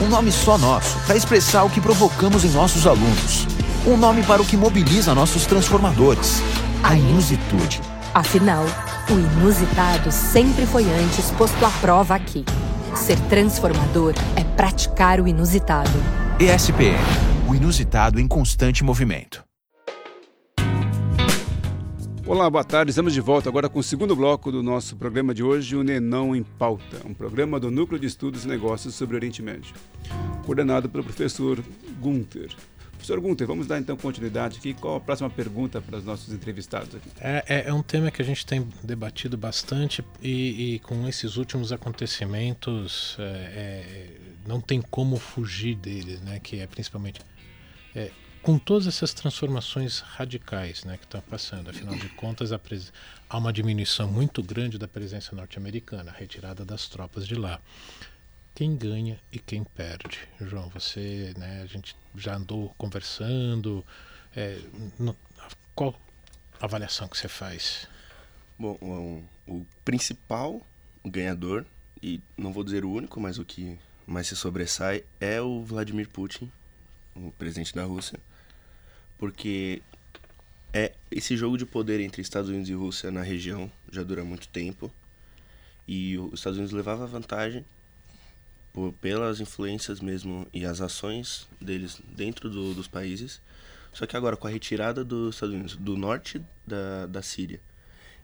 Um 0.00 0.08
nome 0.08 0.30
só 0.30 0.56
nosso 0.56 0.96
para 1.06 1.16
expressar 1.16 1.64
o 1.64 1.70
que 1.70 1.80
provocamos 1.80 2.44
em 2.44 2.50
nossos 2.50 2.86
alunos. 2.86 3.46
Um 3.86 3.96
nome 3.96 4.22
para 4.22 4.40
o 4.40 4.46
que 4.46 4.56
mobiliza 4.56 5.12
nossos 5.12 5.44
transformadores: 5.44 6.40
a 6.82 6.94
inusitude. 6.94 7.80
Afinal, 8.14 8.64
o 9.10 9.40
inusitado 9.40 10.12
sempre 10.12 10.66
foi 10.66 10.84
antes 10.84 11.30
posto 11.32 11.64
à 11.64 11.70
prova 11.80 12.14
aqui. 12.14 12.44
Ser 12.94 13.18
transformador 13.22 14.14
é 14.36 14.44
praticar 14.44 15.20
o 15.20 15.26
inusitado. 15.26 15.90
ESPN 16.38 17.32
o 17.48 17.54
inusitado 17.54 18.18
em 18.18 18.26
constante 18.26 18.82
movimento. 18.82 19.44
Olá, 22.24 22.48
boa 22.48 22.62
tarde. 22.62 22.90
Estamos 22.90 23.12
de 23.12 23.20
volta 23.20 23.48
agora 23.48 23.68
com 23.68 23.80
o 23.80 23.82
segundo 23.82 24.14
bloco 24.14 24.52
do 24.52 24.62
nosso 24.62 24.96
programa 24.96 25.34
de 25.34 25.42
hoje, 25.42 25.74
o 25.74 25.82
Nenão 25.82 26.36
em 26.36 26.42
Pauta, 26.42 27.00
um 27.04 27.12
programa 27.12 27.58
do 27.58 27.68
Núcleo 27.68 27.98
de 27.98 28.06
Estudos 28.06 28.44
e 28.44 28.48
Negócios 28.48 28.94
sobre 28.94 29.16
o 29.16 29.18
Oriente 29.18 29.42
Médio, 29.42 29.74
coordenado 30.46 30.88
pelo 30.88 31.02
professor 31.02 31.62
Gunther. 32.00 32.54
Professor 32.92 33.18
Gunther, 33.18 33.46
vamos 33.48 33.66
dar 33.66 33.80
então 33.80 33.96
continuidade 33.96 34.58
aqui. 34.58 34.72
Qual 34.72 34.94
a 34.94 35.00
próxima 35.00 35.28
pergunta 35.28 35.80
para 35.80 35.98
os 35.98 36.04
nossos 36.04 36.32
entrevistados 36.32 36.94
aqui? 36.94 37.10
É, 37.20 37.44
é, 37.48 37.68
é 37.68 37.74
um 37.74 37.82
tema 37.82 38.08
que 38.12 38.22
a 38.22 38.24
gente 38.24 38.46
tem 38.46 38.66
debatido 38.84 39.36
bastante 39.36 40.04
e, 40.22 40.74
e 40.74 40.78
com 40.78 41.08
esses 41.08 41.36
últimos 41.36 41.72
acontecimentos 41.72 43.16
é, 43.18 43.22
é 43.24 44.06
não 44.46 44.60
tem 44.60 44.80
como 44.80 45.16
fugir 45.16 45.74
deles, 45.74 46.20
né? 46.20 46.38
Que 46.40 46.60
é 46.60 46.66
principalmente 46.68 47.20
é, 47.94 48.10
com 48.42 48.58
todas 48.58 48.88
essas 48.88 49.14
transformações 49.14 50.00
radicais 50.00 50.84
né, 50.84 50.96
que 50.98 51.04
estão 51.04 51.20
passando, 51.20 51.70
afinal 51.70 51.94
de 51.94 52.08
contas, 52.10 52.50
há 53.30 53.38
uma 53.38 53.52
diminuição 53.52 54.10
muito 54.10 54.42
grande 54.42 54.76
da 54.78 54.88
presença 54.88 55.34
norte-americana, 55.34 56.10
a 56.10 56.14
retirada 56.14 56.64
das 56.64 56.88
tropas 56.88 57.26
de 57.26 57.36
lá. 57.36 57.60
Quem 58.52 58.76
ganha 58.76 59.18
e 59.30 59.38
quem 59.38 59.62
perde? 59.62 60.18
João, 60.40 60.68
você, 60.70 61.32
né, 61.38 61.62
a 61.62 61.66
gente 61.66 61.96
já 62.16 62.34
andou 62.34 62.74
conversando, 62.76 63.84
é, 64.34 64.60
no, 64.98 65.16
qual 65.74 65.94
avaliação 66.60 67.06
que 67.06 67.16
você 67.16 67.28
faz? 67.28 67.86
Bom, 68.58 69.24
o 69.46 69.64
principal 69.84 70.66
ganhador, 71.04 71.64
e 72.02 72.20
não 72.36 72.52
vou 72.52 72.64
dizer 72.64 72.84
o 72.84 72.90
único, 72.90 73.20
mas 73.20 73.38
o 73.38 73.44
que 73.44 73.78
mais 74.04 74.26
se 74.26 74.34
sobressai, 74.34 75.04
é 75.20 75.40
o 75.40 75.62
Vladimir 75.62 76.08
Putin, 76.08 76.50
o 77.14 77.30
presidente 77.32 77.72
da 77.74 77.84
Rússia 77.84 78.18
porque 79.22 79.80
é 80.72 80.90
esse 81.08 81.36
jogo 81.36 81.56
de 81.56 81.64
poder 81.64 82.00
entre 82.00 82.20
Estados 82.20 82.50
Unidos 82.50 82.68
e 82.68 82.72
Rússia 82.72 83.08
na 83.08 83.22
região 83.22 83.70
já 83.88 84.02
dura 84.02 84.24
muito 84.24 84.48
tempo 84.48 84.92
e 85.86 86.18
os 86.18 86.40
Estados 86.40 86.58
Unidos 86.58 86.74
levava 86.74 87.06
vantagem 87.06 87.64
por, 88.72 88.92
pelas 88.94 89.38
influências 89.38 90.00
mesmo 90.00 90.44
e 90.52 90.66
as 90.66 90.80
ações 90.80 91.46
deles 91.60 92.00
dentro 92.16 92.50
do, 92.50 92.74
dos 92.74 92.88
países. 92.88 93.40
Só 93.92 94.06
que 94.06 94.16
agora 94.16 94.36
com 94.36 94.48
a 94.48 94.50
retirada 94.50 95.04
dos 95.04 95.36
Estados 95.36 95.54
Unidos 95.54 95.76
do 95.76 95.96
norte 95.96 96.42
da, 96.66 97.06
da 97.06 97.22
Síria 97.22 97.60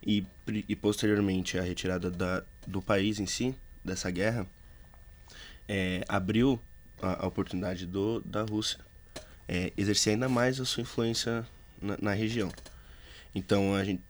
e, 0.05 0.27
e 0.69 0.75
posteriormente 0.75 1.61
a 1.61 1.63
retirada 1.63 2.11
da, 2.11 2.43
do 2.67 2.83
país 2.83 3.21
em 3.21 3.27
si, 3.27 3.55
dessa 3.85 4.11
guerra, 4.11 4.49
é, 5.69 6.05
abriu 6.09 6.61
a, 7.01 7.25
a 7.25 7.29
oportunidade 7.29 7.87
do, 7.87 8.19
da 8.23 8.43
Rússia 8.43 8.88
é, 9.49 9.73
exercer 9.77 10.13
ainda 10.13 10.29
mais 10.29 10.61
a 10.61 10.65
sua 10.65 10.83
influência 10.83 11.45
na, 11.81 11.97
na 12.01 12.13
região. 12.13 12.53
Então 13.35 13.75
a 13.75 13.83
gente, 13.83 14.03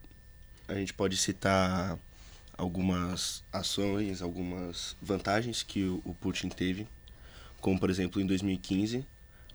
a 0.66 0.74
gente 0.74 0.92
pode 0.92 1.16
citar 1.16 1.98
algumas 2.56 3.44
ações, 3.52 4.20
algumas 4.20 4.96
vantagens 5.00 5.62
que 5.62 5.84
o, 5.84 6.02
o 6.04 6.14
Putin 6.14 6.48
teve, 6.48 6.86
como 7.60 7.78
por 7.78 7.88
exemplo 7.88 8.20
em 8.20 8.26
2015, 8.26 9.06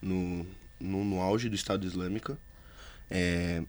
no, 0.02 0.48
no, 0.80 1.04
no 1.04 1.22
auge 1.22 1.50
do 1.50 1.56
Estado 1.56 1.86
Islâmico, 1.86 2.38
é, 3.12 3.62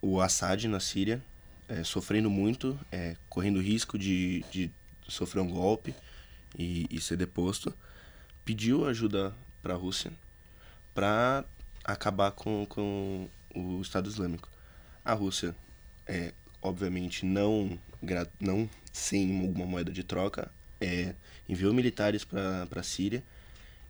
o 0.00 0.20
Assad 0.20 0.68
na 0.68 0.78
Síria, 0.78 1.20
é, 1.68 1.82
sofrendo 1.82 2.30
muito, 2.30 2.78
é, 2.92 3.16
correndo 3.28 3.60
risco 3.60 3.98
de, 3.98 4.44
de 4.52 4.70
sofrer 5.08 5.40
um 5.40 5.48
golpe 5.48 5.92
e, 6.56 6.86
e 6.88 7.00
ser 7.00 7.16
deposto, 7.16 7.74
pediu 8.44 8.86
ajuda 8.86 9.34
para 9.60 9.74
a 9.74 9.76
Rússia 9.76 10.12
para 10.96 11.44
acabar 11.86 12.32
com, 12.32 12.66
com 12.68 13.28
o 13.54 13.80
Estado 13.80 14.08
Islâmico. 14.08 14.50
A 15.04 15.12
Rússia, 15.12 15.54
é, 16.06 16.34
obviamente, 16.60 17.24
não, 17.24 17.78
não 18.40 18.68
sem 18.92 19.40
alguma 19.40 19.66
moeda 19.66 19.92
de 19.92 20.02
troca, 20.02 20.50
é, 20.80 21.14
enviou 21.48 21.72
militares 21.72 22.24
para 22.24 22.66
a 22.74 22.82
Síria 22.82 23.22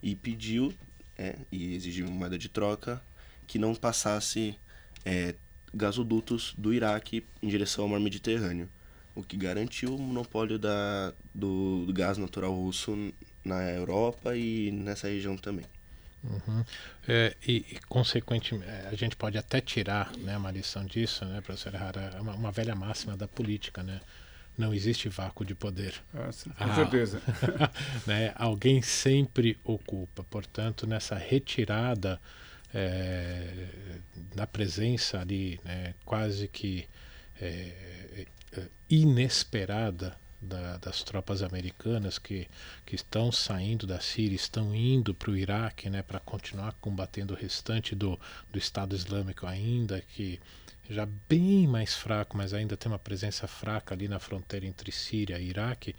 e 0.03 0.15
pediu 0.15 0.75
é, 1.17 1.37
e 1.51 1.75
exigiu 1.75 2.07
uma 2.07 2.15
moeda 2.15 2.37
de 2.37 2.49
troca 2.49 3.03
que 3.47 3.59
não 3.59 3.75
passasse 3.75 4.59
é, 5.05 5.35
gasodutos 5.73 6.55
do 6.59 6.75
Iraque 6.75 7.25
em 7.43 7.49
direção 7.49 7.85
ao 7.85 7.91
mar 7.91 8.01
Mediterrâneo, 8.01 8.69
o 9.15 9.23
que 9.23 9.37
garantiu 9.37 9.95
o 9.95 9.99
monopólio 9.99 10.59
da, 10.59 11.15
do, 11.35 11.87
do 11.87 11.93
gás 11.93 12.19
natural 12.19 12.53
russo 12.53 13.13
na 13.45 13.63
Europa 13.71 14.37
e 14.37 14.71
nessa 14.71 15.09
região 15.09 15.37
também. 15.37 15.65
Uhum. 16.23 16.65
É, 17.07 17.37
e, 17.47 17.65
e, 17.71 17.81
consequentemente, 17.89 18.69
é, 18.69 18.89
a 18.91 18.95
gente 18.95 19.17
pode 19.17 19.39
até 19.39 19.61
tirar 19.61 20.13
né, 20.17 20.37
uma 20.37 20.51
lição 20.51 20.85
disso, 20.85 21.25
né, 21.25 21.41
professor 21.41 21.75
Hara, 21.77 22.15
é 22.17 22.21
uma, 22.21 22.35
uma, 22.35 22.53
velha 22.53 22.75
máxima 22.75 23.17
da 23.17 23.29
política, 23.29 23.83
né? 23.83 24.01
Não 24.59 24.73
existe 24.73 25.09
vácuo 25.09 25.45
de 25.45 25.55
poder. 25.55 25.95
Ah, 26.15 26.33
sim, 26.33 26.51
com 26.51 26.65
ah, 26.65 26.75
certeza. 26.75 27.21
né, 28.07 28.33
alguém 28.35 28.81
sempre 28.81 29.59
ocupa. 29.63 30.25
Portanto, 30.25 30.87
nessa 30.87 31.15
retirada 31.15 32.19
é, 32.75 33.69
da 34.35 34.47
presença 34.47 35.21
ali, 35.21 35.61
né, 35.63 35.95
quase 36.05 36.49
que 36.49 36.89
é, 37.41 38.27
é, 38.57 38.63
inesperada 38.89 40.17
da, 40.41 40.77
das 40.79 41.03
tropas 41.03 41.43
americanas 41.43 42.19
que, 42.19 42.49
que 42.85 42.95
estão 42.95 43.33
saindo 43.33 43.87
da 43.87 44.01
Síria, 44.01 44.37
estão 44.37 44.75
indo 44.75 45.15
para 45.15 45.31
o 45.31 45.37
Iraque 45.37 45.91
né, 45.91 46.03
para 46.03 46.21
continuar 46.21 46.75
combatendo 46.81 47.35
o 47.35 47.37
restante 47.37 47.95
do, 47.95 48.19
do 48.51 48.59
Estado 48.59 48.95
Islâmico 48.95 49.47
ainda, 49.47 50.01
que 50.01 50.41
já 50.89 51.07
bem 51.29 51.67
mais 51.67 51.95
fraco, 51.95 52.37
mas 52.37 52.55
ainda 52.55 52.77
tem 52.77 52.91
uma 52.91 52.99
presença 52.99 53.47
fraca 53.47 53.95
ali 53.95 54.09
na 54.09 54.19
fronteira 54.19 54.67
entre 54.67 54.93
Síria 54.93 55.39
e 55.39 55.49
Iraque 55.49 55.95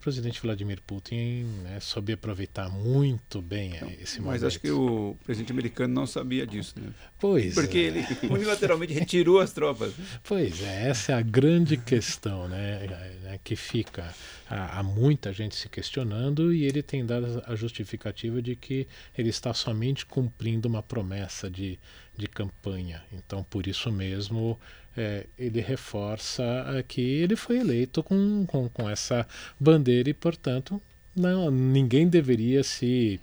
o 0.00 0.02
presidente 0.02 0.40
Vladimir 0.40 0.80
Putin 0.80 1.44
né, 1.62 1.78
soube 1.78 2.14
aproveitar 2.14 2.70
muito 2.70 3.42
bem 3.42 3.78
não, 3.78 3.90
esse 3.90 4.18
momento. 4.18 4.32
Mas 4.32 4.44
acho 4.44 4.58
que 4.58 4.70
o 4.70 5.14
presidente 5.24 5.52
americano 5.52 5.92
não 5.92 6.06
sabia 6.06 6.46
disso, 6.46 6.74
né? 6.80 6.90
Pois 7.18 7.52
Porque 7.52 7.76
é. 7.76 7.80
ele 7.82 8.06
unilateralmente 8.32 8.94
retirou 8.94 9.40
as 9.40 9.52
tropas. 9.52 9.92
Pois 10.24 10.62
é, 10.62 10.88
essa 10.88 11.12
é 11.12 11.14
a 11.16 11.20
grande 11.20 11.76
questão 11.76 12.48
né, 12.48 12.86
né 13.22 13.38
que 13.44 13.54
fica. 13.54 14.14
Há, 14.48 14.78
há, 14.78 14.82
muita 14.82 15.34
gente 15.34 15.54
se 15.54 15.68
questionando 15.68 16.50
e 16.50 16.64
ele 16.64 16.82
tem 16.82 17.04
dado 17.04 17.42
a 17.46 17.54
justificativa 17.54 18.40
de 18.40 18.56
que 18.56 18.88
ele 19.16 19.28
está 19.28 19.52
somente 19.52 20.06
cumprindo 20.06 20.66
uma 20.66 20.82
promessa 20.82 21.50
de, 21.50 21.78
de 22.16 22.26
campanha. 22.26 23.04
Então, 23.12 23.44
por 23.44 23.66
isso 23.66 23.92
mesmo, 23.92 24.58
é, 24.96 25.26
ele 25.38 25.60
reforça 25.60 26.44
que 26.88 27.00
ele 27.00 27.36
foi 27.36 27.58
eleito 27.58 28.02
com, 28.02 28.44
com, 28.46 28.68
com 28.68 28.88
essa 28.88 29.26
bandeira 29.58 30.10
e, 30.10 30.14
portanto, 30.14 30.80
não, 31.14 31.50
ninguém 31.50 32.08
deveria 32.08 32.62
se, 32.62 33.20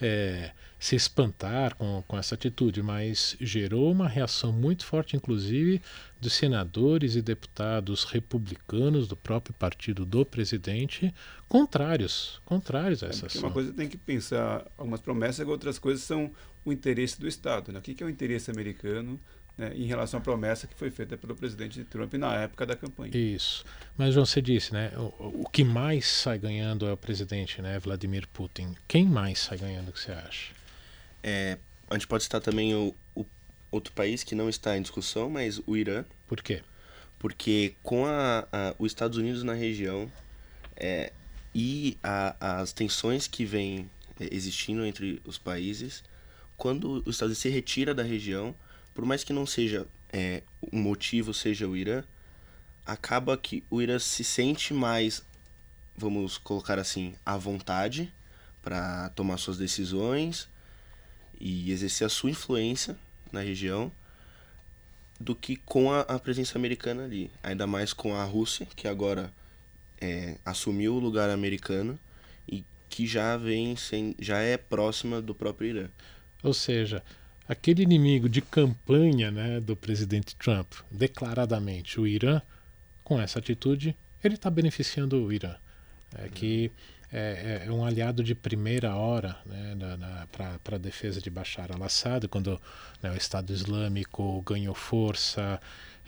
é, 0.00 0.50
se 0.78 0.96
espantar 0.96 1.74
com, 1.76 2.02
com 2.06 2.18
essa 2.18 2.34
atitude, 2.34 2.82
mas 2.82 3.36
gerou 3.40 3.90
uma 3.90 4.08
reação 4.08 4.52
muito 4.52 4.84
forte, 4.84 5.16
inclusive, 5.16 5.80
dos 6.20 6.32
senadores 6.32 7.14
e 7.14 7.22
deputados 7.22 8.04
republicanos 8.04 9.06
do 9.06 9.16
próprio 9.16 9.54
partido 9.54 10.04
do 10.04 10.24
presidente, 10.24 11.14
contrários, 11.48 12.40
contrários 12.44 13.02
a 13.02 13.06
é, 13.06 13.10
essa 13.10 13.26
é, 13.26 13.28
ação. 13.28 13.42
Uma 13.42 13.52
coisa 13.52 13.72
tem 13.72 13.88
que 13.88 13.96
pensar 13.96 14.66
algumas 14.76 15.00
promessas, 15.00 15.46
e 15.46 15.50
outras 15.50 15.78
coisas 15.78 16.02
são 16.02 16.30
o 16.64 16.72
interesse 16.72 17.20
do 17.20 17.26
Estado. 17.26 17.72
Né? 17.72 17.78
O 17.78 17.82
que 17.82 18.02
é 18.02 18.06
o 18.06 18.10
interesse 18.10 18.50
americano? 18.50 19.18
Né, 19.58 19.72
em 19.74 19.84
relação 19.84 20.20
à 20.20 20.22
promessa 20.22 20.68
que 20.68 20.74
foi 20.74 20.90
feita 20.90 21.16
pelo 21.16 21.34
presidente 21.34 21.82
Trump 21.84 22.14
na 22.14 22.42
época 22.42 22.64
da 22.64 22.76
campanha. 22.76 23.10
Isso. 23.14 23.64
Mas 23.96 24.14
você 24.14 24.40
disse, 24.40 24.72
né, 24.72 24.92
o, 24.96 25.42
o 25.42 25.48
que 25.50 25.64
mais 25.64 26.06
sai 26.06 26.38
ganhando 26.38 26.86
é 26.86 26.92
o 26.92 26.96
presidente, 26.96 27.60
né, 27.60 27.78
Vladimir 27.80 28.28
Putin. 28.28 28.76
Quem 28.86 29.04
mais 29.04 29.40
sai 29.40 29.58
ganhando, 29.58 29.88
o 29.88 29.92
que 29.92 30.00
você 30.00 30.12
acha? 30.12 30.52
É, 31.22 31.58
a 31.90 31.94
gente 31.94 32.06
pode 32.06 32.22
citar 32.22 32.40
também 32.40 32.72
o, 32.72 32.94
o, 33.16 33.26
outro 33.70 33.92
país 33.92 34.22
que 34.22 34.36
não 34.36 34.48
está 34.48 34.78
em 34.78 34.82
discussão, 34.82 35.28
mas 35.28 35.60
o 35.66 35.76
Irã. 35.76 36.04
Por 36.28 36.40
quê? 36.40 36.62
Porque 37.18 37.74
com 37.82 38.06
a, 38.06 38.46
a 38.52 38.74
os 38.78 38.92
Estados 38.92 39.18
Unidos 39.18 39.42
na 39.42 39.54
região 39.54 40.10
é, 40.76 41.12
e 41.52 41.98
a, 42.00 42.60
as 42.60 42.72
tensões 42.72 43.26
que 43.26 43.44
vêm 43.44 43.90
é, 44.20 44.28
existindo 44.32 44.86
entre 44.86 45.20
os 45.24 45.36
países, 45.36 46.04
quando 46.56 47.02
os 47.04 47.16
Estados 47.16 47.30
Unidos 47.30 47.38
se 47.38 47.48
retira 47.48 47.92
da 47.92 48.04
região, 48.04 48.54
por 48.98 49.04
mais 49.04 49.22
que 49.22 49.32
não 49.32 49.46
seja 49.46 49.86
é, 50.12 50.42
um 50.72 50.80
motivo 50.80 51.32
seja 51.32 51.68
o 51.68 51.76
Irã, 51.76 52.02
acaba 52.84 53.38
que 53.38 53.62
o 53.70 53.80
Irã 53.80 53.96
se 53.96 54.24
sente 54.24 54.74
mais, 54.74 55.24
vamos 55.96 56.36
colocar 56.36 56.80
assim, 56.80 57.14
à 57.24 57.36
vontade 57.36 58.12
para 58.60 59.10
tomar 59.10 59.36
suas 59.36 59.56
decisões 59.56 60.48
e 61.40 61.70
exercer 61.70 62.08
a 62.08 62.10
sua 62.10 62.30
influência 62.32 62.98
na 63.30 63.38
região 63.38 63.92
do 65.20 65.32
que 65.32 65.54
com 65.54 65.92
a, 65.92 66.00
a 66.00 66.18
presença 66.18 66.58
americana 66.58 67.04
ali. 67.04 67.30
Ainda 67.40 67.68
mais 67.68 67.92
com 67.92 68.16
a 68.16 68.24
Rússia, 68.24 68.66
que 68.74 68.88
agora 68.88 69.32
é, 70.00 70.38
assumiu 70.44 70.96
o 70.96 70.98
lugar 70.98 71.30
americano 71.30 71.96
e 72.48 72.64
que 72.88 73.06
já 73.06 73.36
vem 73.36 73.76
sem, 73.76 74.16
já 74.18 74.40
é 74.40 74.56
próxima 74.56 75.22
do 75.22 75.36
próprio 75.36 75.68
Irã. 75.68 75.88
Ou 76.42 76.52
seja, 76.52 77.00
aquele 77.48 77.82
inimigo 77.82 78.28
de 78.28 78.42
campanha 78.42 79.30
né, 79.30 79.60
do 79.60 79.74
presidente 79.74 80.36
Trump, 80.36 80.70
declaradamente 80.90 81.98
o 81.98 82.06
Irã, 82.06 82.42
com 83.02 83.20
essa 83.20 83.38
atitude, 83.38 83.96
ele 84.22 84.34
está 84.34 84.50
beneficiando 84.50 85.24
o 85.24 85.32
Irã. 85.32 85.54
É 86.14 86.28
que 86.28 86.70
é, 87.10 87.64
é, 87.66 87.72
um 87.72 87.84
aliado 87.84 88.22
de 88.22 88.34
primeira 88.34 88.94
hora 88.94 89.36
né, 89.46 89.76
para 90.30 90.76
a 90.76 90.78
defesa 90.78 91.20
de 91.20 91.30
Bashar 91.30 91.72
al-Assad, 91.72 92.28
quando 92.28 92.60
né, 93.02 93.10
o 93.10 93.16
Estado 93.16 93.52
Islâmico 93.52 94.42
ganhou 94.42 94.74
força, 94.74 95.58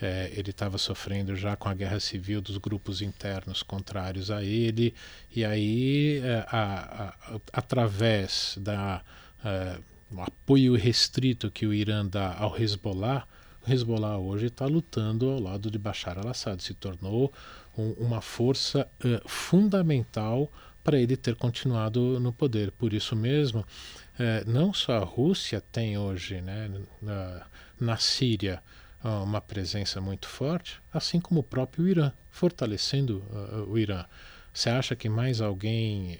é, 0.01 0.31
ele 0.35 0.51
estava 0.51 0.77
sofrendo 0.79 1.35
já 1.37 1.57
com 1.57 1.69
a 1.69 1.75
guerra 1.75 2.01
civil 2.01 2.41
dos 2.41 2.59
grupos 2.59 3.01
internos 3.01 3.63
contrários 3.63 4.31
a 4.31 4.43
ele, 4.43 4.95
e 5.35 5.45
aí, 5.45 6.21
é, 6.23 6.45
a, 6.49 7.15
a, 7.19 7.41
através 7.53 8.57
da 8.61 9.03
é, 9.45 9.79
o 10.11 10.21
apoio 10.21 10.75
restrito 10.75 11.51
que 11.51 11.67
o 11.67 11.73
Irã 11.73 12.05
dá 12.05 12.35
ao 12.37 12.59
Hezbollah, 12.61 13.27
o 13.67 13.71
Hezbollah 13.71 14.19
hoje 14.19 14.47
está 14.47 14.67
lutando 14.67 15.31
ao 15.31 15.39
lado 15.39 15.71
de 15.71 15.79
Bashar 15.79 16.19
al-Assad, 16.19 16.63
se 16.63 16.75
tornou 16.75 17.33
um, 17.77 17.91
uma 17.93 18.21
força 18.21 18.89
uh, 19.05 19.29
fundamental 19.29 20.51
para 20.83 20.99
ele 20.99 21.17
ter 21.17 21.37
continuado 21.37 22.19
no 22.19 22.33
poder. 22.33 22.73
Por 22.73 22.93
isso 22.93 23.15
mesmo, 23.15 23.61
uh, 23.61 24.51
não 24.51 24.73
só 24.73 24.95
a 24.95 25.05
Rússia 25.05 25.61
tem 25.61 25.99
hoje 25.99 26.41
né, 26.41 26.71
na, 27.03 27.47
na 27.79 27.97
Síria 27.99 28.63
uh, 29.05 29.23
uma 29.23 29.41
presença 29.41 30.01
muito 30.01 30.27
forte, 30.27 30.81
assim 30.93 31.21
como 31.21 31.41
o 31.41 31.45
próprio 31.45 31.87
Irã, 31.87 32.13
fortalecendo 32.31 33.23
o 33.69 33.79
Irã. 33.79 34.05
Você 34.53 34.71
acha 34.71 34.97
que 34.97 35.09
mais 35.09 35.41
alguém 35.41 36.19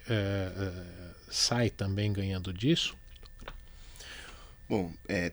sai 1.29 1.69
também 1.69 2.13
ganhando 2.13 2.53
disso? 2.53 2.97
Bom, 4.71 4.93
é, 5.09 5.33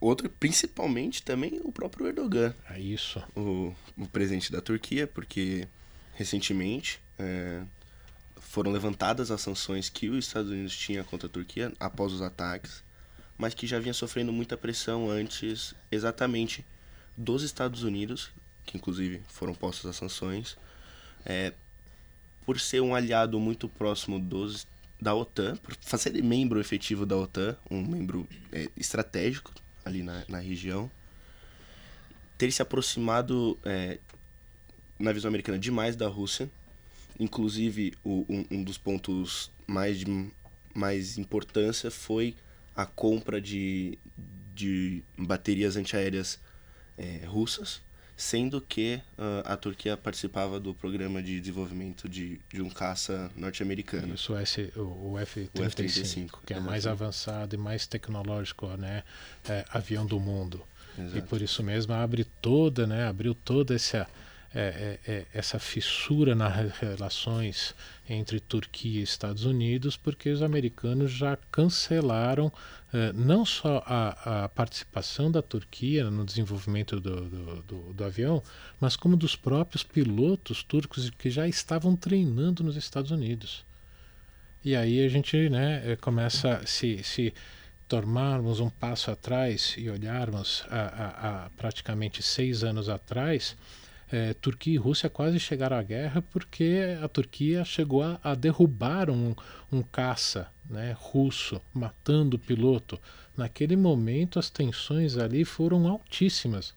outro, 0.00 0.30
principalmente 0.30 1.22
também 1.22 1.60
o 1.62 1.70
próprio 1.70 2.06
Erdogan. 2.06 2.54
É 2.70 2.80
isso. 2.80 3.22
O, 3.36 3.74
o 3.94 4.06
presidente 4.06 4.50
da 4.50 4.62
Turquia, 4.62 5.06
porque 5.06 5.68
recentemente 6.14 6.98
é, 7.18 7.62
foram 8.36 8.72
levantadas 8.72 9.30
as 9.30 9.42
sanções 9.42 9.90
que 9.90 10.08
os 10.08 10.26
Estados 10.26 10.50
Unidos 10.50 10.74
tinham 10.74 11.04
contra 11.04 11.28
a 11.28 11.30
Turquia 11.30 11.70
após 11.78 12.10
os 12.10 12.22
ataques, 12.22 12.82
mas 13.36 13.52
que 13.52 13.66
já 13.66 13.78
vinha 13.78 13.92
sofrendo 13.92 14.32
muita 14.32 14.56
pressão 14.56 15.10
antes, 15.10 15.74
exatamente 15.92 16.64
dos 17.14 17.42
Estados 17.42 17.82
Unidos, 17.82 18.30
que 18.64 18.78
inclusive 18.78 19.20
foram 19.28 19.54
postas 19.54 19.90
as 19.90 19.96
sanções, 19.96 20.56
é, 21.26 21.52
por 22.46 22.58
ser 22.58 22.80
um 22.80 22.94
aliado 22.94 23.38
muito 23.38 23.68
próximo 23.68 24.18
dos 24.18 24.66
da 25.00 25.14
OTAN, 25.14 25.56
por 25.56 25.74
fazer 25.80 26.12
membro 26.22 26.60
efetivo 26.60 27.06
da 27.06 27.16
OTAN, 27.16 27.56
um 27.70 27.82
membro 27.84 28.28
é, 28.52 28.68
estratégico 28.76 29.52
ali 29.84 30.02
na, 30.02 30.24
na 30.28 30.38
região. 30.38 30.90
ter 32.36 32.50
se 32.52 32.60
aproximado 32.62 33.58
é, 33.64 33.98
na 34.98 35.12
visão 35.12 35.28
americana 35.28 35.58
demais 35.58 35.96
da 35.96 36.08
Rússia. 36.08 36.50
Inclusive, 37.18 37.94
o, 38.04 38.24
um, 38.28 38.44
um, 38.50 38.62
dos 38.62 38.78
pontos 38.78 39.50
mais 39.66 39.98
de 39.98 40.30
mais 40.72 41.18
importância 41.18 41.90
foi 41.90 42.36
a 42.76 42.86
compra 42.86 43.40
de, 43.40 43.98
de 44.54 45.02
baterias 45.18 45.76
antiaéreas 45.76 46.38
é, 46.96 47.24
russas, 47.26 47.82
sendo 48.20 48.60
que 48.60 49.00
uh, 49.16 49.42
a 49.46 49.56
Turquia 49.56 49.96
participava 49.96 50.60
do 50.60 50.74
programa 50.74 51.22
de 51.22 51.40
desenvolvimento 51.40 52.06
de, 52.06 52.38
de 52.52 52.60
um 52.60 52.68
caça 52.68 53.30
norte-americano. 53.34 54.14
Isso, 54.14 54.34
o, 54.76 55.12
o 55.12 55.18
F-35, 55.18 56.24
F 56.26 56.28
que 56.44 56.52
é 56.52 56.60
mais 56.60 56.86
avançado 56.86 57.54
e 57.54 57.58
mais 57.58 57.86
tecnológico 57.86 58.66
né, 58.76 59.04
é, 59.48 59.64
avião 59.72 60.04
do 60.04 60.20
mundo. 60.20 60.62
Exato. 60.98 61.16
E 61.16 61.22
por 61.22 61.40
isso 61.40 61.62
mesmo 61.62 61.94
abre 61.94 62.24
toda, 62.24 62.86
né, 62.86 63.08
abriu 63.08 63.34
toda 63.34 63.74
essa 63.74 64.06
é, 64.52 64.98
é, 65.06 65.12
é, 65.12 65.26
essa 65.32 65.60
fissura 65.60 66.34
nas 66.34 66.76
relações 66.78 67.72
entre 68.08 68.40
Turquia 68.40 68.98
e 68.98 69.04
Estados 69.04 69.44
Unidos, 69.44 69.96
porque 69.96 70.28
os 70.28 70.42
americanos 70.42 71.12
já 71.12 71.36
cancelaram 71.52 72.52
é, 72.92 73.12
não 73.12 73.44
só 73.46 73.80
a, 73.86 74.44
a, 74.44 74.48
participação 74.48 75.30
da 75.30 75.40
Turquia 75.40 76.10
no 76.10 76.24
desenvolvimento 76.24 76.98
do, 76.98 77.28
do, 77.28 77.62
do, 77.62 77.92
do, 77.92 78.04
avião, 78.04 78.42
mas 78.80 78.96
como 78.96 79.16
dos 79.16 79.36
próprios 79.36 79.84
pilotos 79.84 80.64
turcos 80.64 81.08
que 81.10 81.30
já 81.30 81.46
estavam 81.46 81.94
treinando 81.94 82.64
nos 82.64 82.74
Estados 82.74 83.12
Unidos. 83.12 83.64
E 84.64 84.74
aí 84.74 85.04
a 85.04 85.08
gente 85.08 85.48
né, 85.48 85.92
é, 85.92 85.96
começa 85.96 86.60
se, 86.66 87.04
se 87.04 87.32
tomarmos 87.86 88.58
um 88.58 88.68
passo 88.68 89.12
atrás 89.12 89.76
e 89.78 89.88
olharmos 89.88 90.64
a, 90.68 90.80
a, 90.80 91.46
a 91.46 91.50
praticamente 91.50 92.20
seis 92.20 92.64
anos 92.64 92.88
atrás, 92.88 93.56
é, 94.10 94.34
Turquia 94.34 94.74
e 94.74 94.76
Rússia 94.76 95.08
quase 95.08 95.38
chegaram 95.38 95.76
à 95.76 95.82
guerra 95.82 96.22
porque 96.22 96.98
a 97.02 97.08
Turquia 97.08 97.64
chegou 97.64 98.02
a, 98.02 98.18
a 98.22 98.34
derrubar 98.34 99.08
um, 99.08 99.34
um 99.70 99.82
caça 99.82 100.48
né, 100.68 100.96
russo, 100.98 101.60
matando 101.72 102.36
o 102.36 102.38
piloto. 102.38 103.00
Naquele 103.36 103.76
momento, 103.76 104.38
as 104.38 104.50
tensões 104.50 105.16
ali 105.16 105.44
foram 105.44 105.86
altíssimas. 105.86 106.74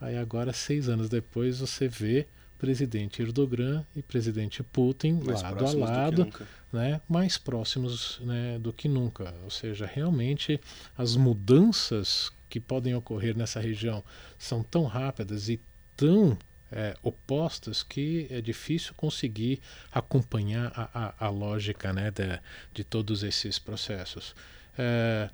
Aí, 0.00 0.16
agora, 0.16 0.52
seis 0.52 0.88
anos 0.88 1.08
depois, 1.08 1.60
você 1.60 1.86
vê 1.86 2.26
presidente 2.58 3.22
Erdogan 3.22 3.84
e 3.96 4.02
presidente 4.02 4.62
Putin 4.62 5.20
mais 5.24 5.40
lado 5.40 5.66
a 5.66 5.72
lado, 5.72 6.28
né, 6.70 7.00
mais 7.08 7.38
próximos 7.38 8.20
né, 8.22 8.58
do 8.58 8.72
que 8.72 8.86
nunca. 8.86 9.34
Ou 9.44 9.50
seja, 9.50 9.86
realmente 9.86 10.60
as 10.96 11.16
mudanças 11.16 12.30
que 12.50 12.60
podem 12.60 12.94
ocorrer 12.94 13.36
nessa 13.36 13.60
região 13.60 14.04
são 14.38 14.62
tão 14.62 14.84
rápidas 14.84 15.48
e 15.48 15.58
tão 16.00 16.38
é, 16.72 16.96
opostas 17.02 17.82
que 17.82 18.26
é 18.30 18.40
difícil 18.40 18.94
conseguir 18.94 19.60
acompanhar 19.92 20.72
a, 20.74 21.08
a, 21.18 21.26
a 21.26 21.28
lógica 21.28 21.92
né, 21.92 22.10
de, 22.10 22.40
de, 22.72 22.82
todos 22.84 23.22
esses 23.22 23.58
processos. 23.58 24.34
É, 24.78 25.28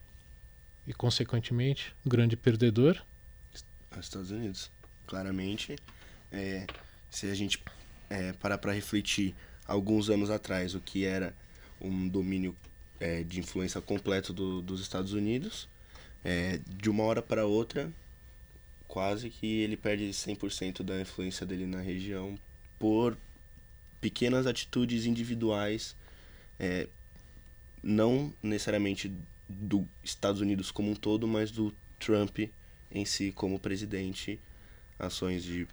e, 0.84 0.92
consequentemente, 0.92 1.94
um 2.04 2.08
grande 2.08 2.36
perdedor? 2.36 3.00
Os 3.54 3.64
Estados 4.00 4.32
Unidos. 4.32 4.72
Claramente, 5.06 5.76
é, 6.32 6.66
se 7.12 7.30
a 7.30 7.34
gente 7.34 7.62
é, 8.10 8.32
parar 8.32 8.58
para 8.58 8.72
refletir 8.72 9.36
alguns 9.68 10.10
anos 10.10 10.30
atrás 10.30 10.74
o 10.74 10.80
que 10.80 11.04
era 11.04 11.32
um 11.80 12.08
domínio 12.08 12.56
é, 12.98 13.22
de 13.22 13.38
influência 13.38 13.80
completo 13.80 14.32
do, 14.32 14.60
dos 14.60 14.80
Estados 14.80 15.12
Unidos, 15.12 15.68
é, 16.24 16.58
de 16.66 16.90
uma 16.90 17.04
hora 17.04 17.22
para 17.22 17.46
outra 17.46 17.88
quase 18.88 19.30
que 19.30 19.60
ele 19.60 19.76
perde 19.76 20.08
100% 20.08 20.82
da 20.82 21.00
influência 21.00 21.46
dele 21.46 21.66
na 21.66 21.80
região 21.80 22.38
por 22.78 23.16
pequenas 24.00 24.46
atitudes 24.46 25.06
individuais, 25.06 25.96
é, 26.58 26.88
não 27.82 28.32
necessariamente 28.42 29.12
dos 29.48 29.84
Estados 30.02 30.40
Unidos 30.40 30.70
como 30.70 30.90
um 30.90 30.94
todo, 30.94 31.26
mas 31.26 31.50
do 31.50 31.74
Trump 31.98 32.38
em 32.90 33.04
si 33.04 33.32
como 33.32 33.58
presidente, 33.58 34.38
ações 34.98 35.42
de 35.42 35.66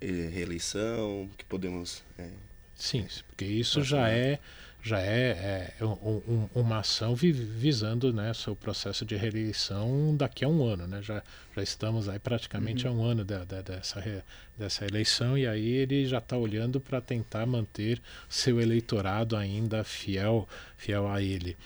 eh, 0.00 0.30
reeleição 0.32 1.30
que 1.36 1.44
podemos. 1.44 2.02
É, 2.18 2.30
Sim, 2.74 3.06
porque 3.28 3.44
isso 3.44 3.82
já 3.82 4.08
é 4.08 4.40
já 4.84 5.00
é, 5.00 5.72
é 5.80 5.84
um, 5.84 6.22
um, 6.28 6.48
uma 6.54 6.80
ação 6.80 7.14
visando 7.16 8.12
né, 8.12 8.34
seu 8.34 8.54
processo 8.54 9.02
de 9.02 9.16
reeleição 9.16 10.14
daqui 10.14 10.44
a 10.44 10.48
um 10.48 10.62
ano. 10.62 10.86
Né? 10.86 11.00
Já, 11.00 11.22
já 11.56 11.62
estamos 11.62 12.06
aí 12.06 12.18
praticamente 12.18 12.86
uhum. 12.86 12.92
a 12.92 12.96
um 12.96 13.04
ano 13.04 13.24
da, 13.24 13.44
da, 13.44 13.62
dessa, 13.62 13.98
re, 13.98 14.20
dessa 14.58 14.84
eleição 14.84 15.38
e 15.38 15.46
aí 15.46 15.66
ele 15.66 16.06
já 16.06 16.18
está 16.18 16.36
olhando 16.36 16.78
para 16.80 17.00
tentar 17.00 17.46
manter 17.46 17.98
seu 18.28 18.60
eleitorado 18.60 19.38
ainda 19.38 19.82
fiel, 19.84 20.46
fiel 20.76 21.08
a 21.08 21.22
ele. 21.22 21.56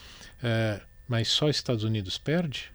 É, 0.41 0.81
mas 1.09 1.27
só 1.27 1.49
Estados 1.49 1.83
Unidos 1.83 2.19
perde? 2.19 2.71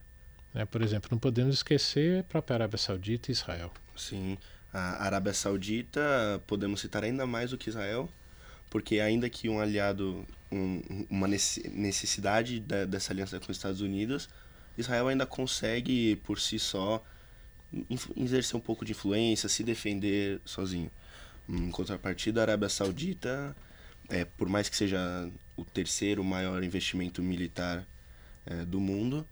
Né? 0.53 0.65
Por 0.65 0.81
exemplo, 0.81 1.07
não 1.09 1.19
podemos 1.19 1.55
esquecer 1.55 2.19
a 2.19 2.23
própria 2.23 2.55
Arábia 2.55 2.77
Saudita 2.77 3.31
e 3.31 3.31
Israel. 3.31 3.71
Sim, 3.95 4.37
a 4.73 5.05
Arábia 5.05 5.33
Saudita 5.33 6.01
podemos 6.45 6.81
citar 6.81 7.05
ainda 7.05 7.25
mais 7.25 7.51
do 7.51 7.57
que 7.57 7.69
Israel 7.69 8.09
porque 8.73 8.99
ainda 8.99 9.29
que 9.29 9.47
um 9.47 9.59
aliado, 9.59 10.25
um, 10.51 11.05
uma 11.07 11.27
necessidade 11.27 12.59
da, 12.59 12.85
dessa 12.85 13.13
aliança 13.13 13.39
com 13.39 13.51
os 13.51 13.55
Estados 13.55 13.81
Unidos, 13.81 14.27
Israel 14.75 15.09
ainda 15.09 15.27
consegue 15.27 16.15
por 16.23 16.39
si 16.39 16.57
só 16.57 17.03
exercer 18.17 18.55
um 18.57 18.59
pouco 18.59 18.83
de 18.83 18.93
influência, 18.93 19.47
se 19.47 19.63
defender 19.63 20.41
sozinho. 20.43 20.89
Em 21.47 21.69
contrapartida, 21.69 22.41
a 22.41 22.45
Arábia 22.45 22.67
Saudita, 22.67 23.55
é, 24.09 24.25
por 24.25 24.49
mais 24.49 24.67
que 24.69 24.75
seja 24.75 25.29
o 25.55 25.63
terceiro 25.63 26.23
maior 26.23 26.63
investimento 26.63 27.21
militar 27.21 27.85
é, 28.43 28.65
do 28.65 28.79
mundo, 28.81 29.23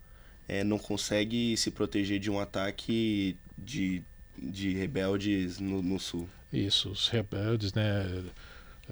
é, 0.48 0.64
não 0.64 0.78
consegue 0.78 1.58
se 1.58 1.72
proteger 1.72 2.20
de 2.20 2.30
um 2.30 2.40
ataque 2.40 3.36
de, 3.58 4.04
de 4.38 4.72
rebeldes 4.74 5.58
no, 5.58 5.82
no 5.82 6.00
sul. 6.00 6.30
Isso, 6.54 6.92
os 6.92 7.08
rebeldes, 7.08 7.74
né? 7.74 8.06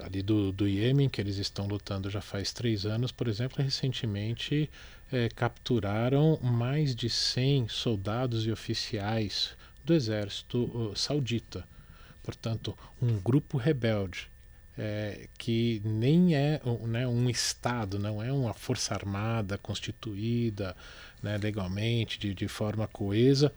Ali 0.02 0.22
do, 0.22 0.52
do 0.52 0.68
Iêmen, 0.68 1.10
que 1.10 1.20
eles 1.20 1.38
estão 1.38 1.68
lutando 1.68 2.10
já 2.10 2.22
faz 2.22 2.52
três 2.52 2.86
anos, 2.86 3.12
por 3.12 3.28
exemplo, 3.28 3.64
recentemente 3.64 4.70
é, 5.12 5.30
capturaram 5.30 6.40
mais 6.42 6.96
de 6.96 7.10
100 7.10 7.68
soldados 7.68 8.46
e 8.46 8.52
oficiais 8.52 9.56
do 9.84 9.94
exército 9.94 10.94
saudita. 10.96 11.64
Portanto, 12.24 12.78
um 13.02 13.20
grupo 13.20 13.58
rebelde 13.58 14.30
é, 14.78 15.28
que 15.38 15.82
nem 15.84 16.36
é 16.36 16.62
né, 16.88 17.08
um 17.08 17.30
Estado, 17.30 18.00
não 18.00 18.24
é 18.24 18.32
uma 18.32 18.54
força 18.54 18.94
armada 18.94 19.58
constituída 19.58 20.76
né, 21.22 21.38
legalmente, 21.38 22.18
de, 22.20 22.34
de 22.34 22.48
forma 22.48 22.88
coesa, 22.88 23.54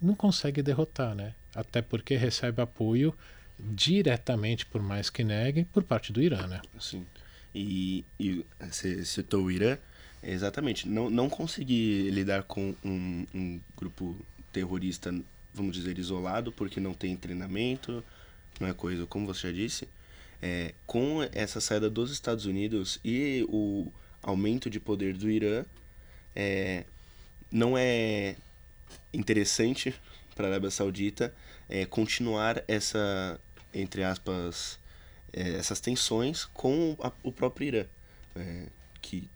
não 0.00 0.14
consegue 0.14 0.62
derrotar, 0.62 1.14
né? 1.14 1.34
até 1.54 1.82
porque 1.82 2.16
recebe 2.16 2.60
apoio 2.60 3.14
diretamente, 3.64 4.66
por 4.66 4.82
mais 4.82 5.10
que 5.10 5.24
negue, 5.24 5.64
por 5.64 5.82
parte 5.82 6.12
do 6.12 6.22
Irã, 6.22 6.46
né? 6.46 6.60
Sim. 6.78 7.06
E, 7.54 8.04
e 8.18 8.44
você 8.60 9.04
citou 9.04 9.44
o 9.44 9.50
Irã, 9.50 9.76
exatamente. 10.22 10.88
Não, 10.88 11.10
não 11.10 11.28
conseguir 11.28 12.10
lidar 12.10 12.44
com 12.44 12.74
um, 12.84 13.26
um 13.34 13.60
grupo 13.76 14.16
terrorista, 14.52 15.14
vamos 15.52 15.74
dizer, 15.74 15.98
isolado, 15.98 16.52
porque 16.52 16.80
não 16.80 16.94
tem 16.94 17.16
treinamento, 17.16 18.04
não 18.58 18.68
é 18.68 18.72
coisa, 18.72 19.06
como 19.06 19.26
você 19.26 19.48
já 19.48 19.52
disse. 19.52 19.88
É, 20.42 20.74
com 20.86 21.22
essa 21.32 21.60
saída 21.60 21.90
dos 21.90 22.10
Estados 22.10 22.46
Unidos 22.46 22.98
e 23.04 23.44
o 23.48 23.92
aumento 24.22 24.70
de 24.70 24.80
poder 24.80 25.14
do 25.14 25.30
Irã, 25.30 25.64
é, 26.34 26.84
não 27.50 27.76
é 27.76 28.36
interessante 29.12 29.94
para 30.34 30.46
a 30.46 30.50
Arábia 30.50 30.70
Saudita 30.70 31.34
é, 31.68 31.86
continuar 31.86 32.62
essa 32.66 33.40
entre 33.74 34.02
aspas, 34.04 34.78
é, 35.32 35.54
essas 35.54 35.80
tensões 35.80 36.44
com 36.46 36.96
a, 37.00 37.12
o 37.22 37.32
próprio 37.32 37.68
Irã, 37.68 37.84
é, 38.36 38.66
que 39.00 39.28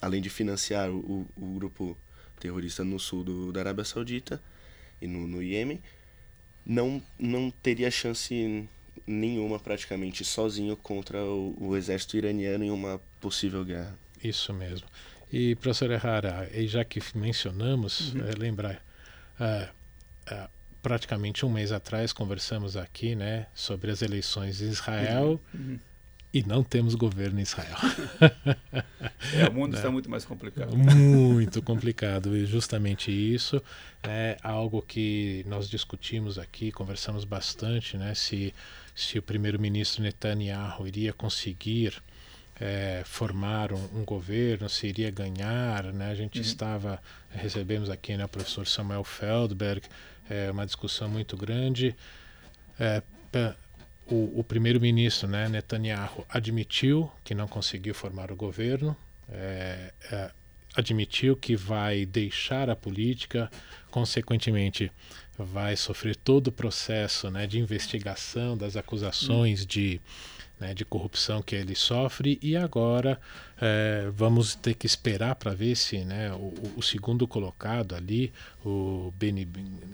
além 0.00 0.20
de 0.20 0.30
financiar 0.30 0.90
o, 0.90 1.26
o, 1.36 1.54
grupo 1.54 1.96
terrorista 2.38 2.84
no 2.84 2.98
sul 2.98 3.24
do, 3.24 3.52
da 3.52 3.60
Arábia 3.60 3.84
Saudita 3.84 4.40
e 5.00 5.06
no, 5.06 5.26
no 5.26 5.42
Iêmen, 5.42 5.82
não, 6.64 7.02
não 7.18 7.50
teria 7.50 7.90
chance 7.90 8.68
nenhuma 9.06 9.58
praticamente 9.58 10.24
sozinho 10.24 10.76
contra 10.76 11.22
o, 11.24 11.56
o, 11.58 11.76
exército 11.76 12.16
iraniano 12.16 12.64
em 12.64 12.70
uma 12.70 13.00
possível 13.20 13.64
guerra. 13.64 13.98
Isso 14.22 14.52
mesmo. 14.52 14.86
E, 15.32 15.54
professor 15.56 15.90
Errara, 15.90 16.48
já 16.66 16.84
que 16.84 17.00
mencionamos, 17.14 18.14
uhum. 18.14 18.26
é, 18.26 18.32
lembrar, 18.38 18.84
uh, 19.40 20.48
praticamente 20.84 21.46
um 21.46 21.50
mês 21.50 21.72
atrás 21.72 22.12
conversamos 22.12 22.76
aqui, 22.76 23.14
né, 23.14 23.46
sobre 23.54 23.90
as 23.90 24.02
eleições 24.02 24.60
em 24.60 24.68
Israel. 24.68 25.40
Uhum. 25.54 25.78
e 26.32 26.42
não 26.42 26.62
temos 26.62 26.94
governo 26.94 27.40
em 27.40 27.42
Israel. 27.42 27.76
É, 29.32 29.48
o 29.48 29.54
mundo 29.54 29.74
está 29.74 29.90
muito 29.90 30.10
mais 30.10 30.24
complicado. 30.24 30.76
Muito 30.76 31.62
complicado. 31.62 32.36
E 32.36 32.44
justamente 32.44 33.10
isso 33.10 33.60
é 34.02 34.36
algo 34.42 34.82
que 34.82 35.42
nós 35.48 35.68
discutimos 35.68 36.38
aqui, 36.38 36.70
conversamos 36.70 37.24
bastante, 37.24 37.96
né? 37.96 38.14
Se, 38.14 38.54
se 38.94 39.18
o 39.18 39.22
primeiro-ministro 39.22 40.02
Netanyahu 40.02 40.86
iria 40.86 41.12
conseguir 41.12 42.02
é, 42.60 43.02
formar 43.06 43.72
um, 43.72 44.00
um, 44.00 44.04
governo, 44.04 44.68
se 44.68 44.86
iria 44.86 45.10
ganhar, 45.10 45.84
né? 45.84 46.10
A 46.10 46.14
gente 46.14 46.38
uhum. 46.38 46.44
estava, 46.44 47.00
recebemos 47.30 47.88
aqui 47.88 48.16
né, 48.16 48.26
o 48.26 48.28
professor 48.28 48.66
Samuel 48.66 49.04
Feldberg, 49.04 49.88
é, 50.28 50.50
uma 50.50 50.64
discussão 50.64 51.08
muito 51.08 51.36
grande. 51.36 51.94
É, 52.78 53.02
o, 54.06 54.40
o 54.40 54.44
primeiro-ministro, 54.44 55.28
né, 55.28 55.48
Netanyahu, 55.48 56.26
admitiu 56.28 57.10
que 57.22 57.34
não 57.34 57.48
conseguiu 57.48 57.94
formar 57.94 58.30
o 58.30 58.36
governo, 58.36 58.96
é, 59.28 59.92
é, 60.10 60.30
admitiu 60.74 61.36
que 61.36 61.56
vai 61.56 62.04
deixar 62.04 62.68
a 62.68 62.76
política, 62.76 63.50
consequentemente 63.90 64.90
vai 65.38 65.76
sofrer 65.76 66.16
todo 66.16 66.48
o 66.48 66.52
processo 66.52 67.30
né, 67.30 67.46
de 67.46 67.58
investigação 67.58 68.56
das 68.56 68.76
acusações 68.76 69.62
hum. 69.62 69.66
de, 69.66 70.00
né, 70.64 70.74
de 70.74 70.84
corrupção 70.84 71.42
que 71.42 71.54
ele 71.54 71.74
sofre 71.74 72.38
e 72.40 72.56
agora 72.56 73.20
é, 73.60 74.10
vamos 74.14 74.54
ter 74.54 74.74
que 74.74 74.86
esperar 74.86 75.34
para 75.34 75.52
ver 75.52 75.76
se 75.76 76.04
né, 76.04 76.32
o, 76.32 76.52
o, 76.76 76.82
segundo 76.82 77.28
colocado 77.28 77.94
ali, 77.94 78.32
o 78.64 79.12
Benny 79.16 79.44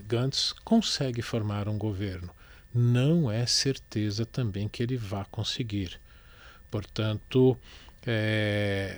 Gantz, 0.07 0.53
consegue 0.63 1.21
formar 1.21 1.67
um 1.67 1.77
governo 1.77 2.31
não 2.73 3.29
é 3.29 3.45
certeza 3.45 4.25
também 4.25 4.67
que 4.67 4.81
ele 4.81 4.95
vá 4.95 5.25
conseguir. 5.25 5.99
Portanto, 6.69 7.57
é, 8.05 8.97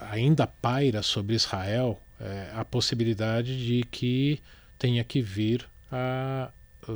ainda 0.00 0.46
paira 0.46 1.02
sobre 1.02 1.34
Israel 1.34 2.00
é, 2.20 2.50
a 2.54 2.64
possibilidade 2.64 3.64
de 3.64 3.82
que 3.84 4.40
tenha 4.78 5.02
que 5.02 5.22
vir 5.22 5.66
a, 5.90 6.50
a 6.86 6.92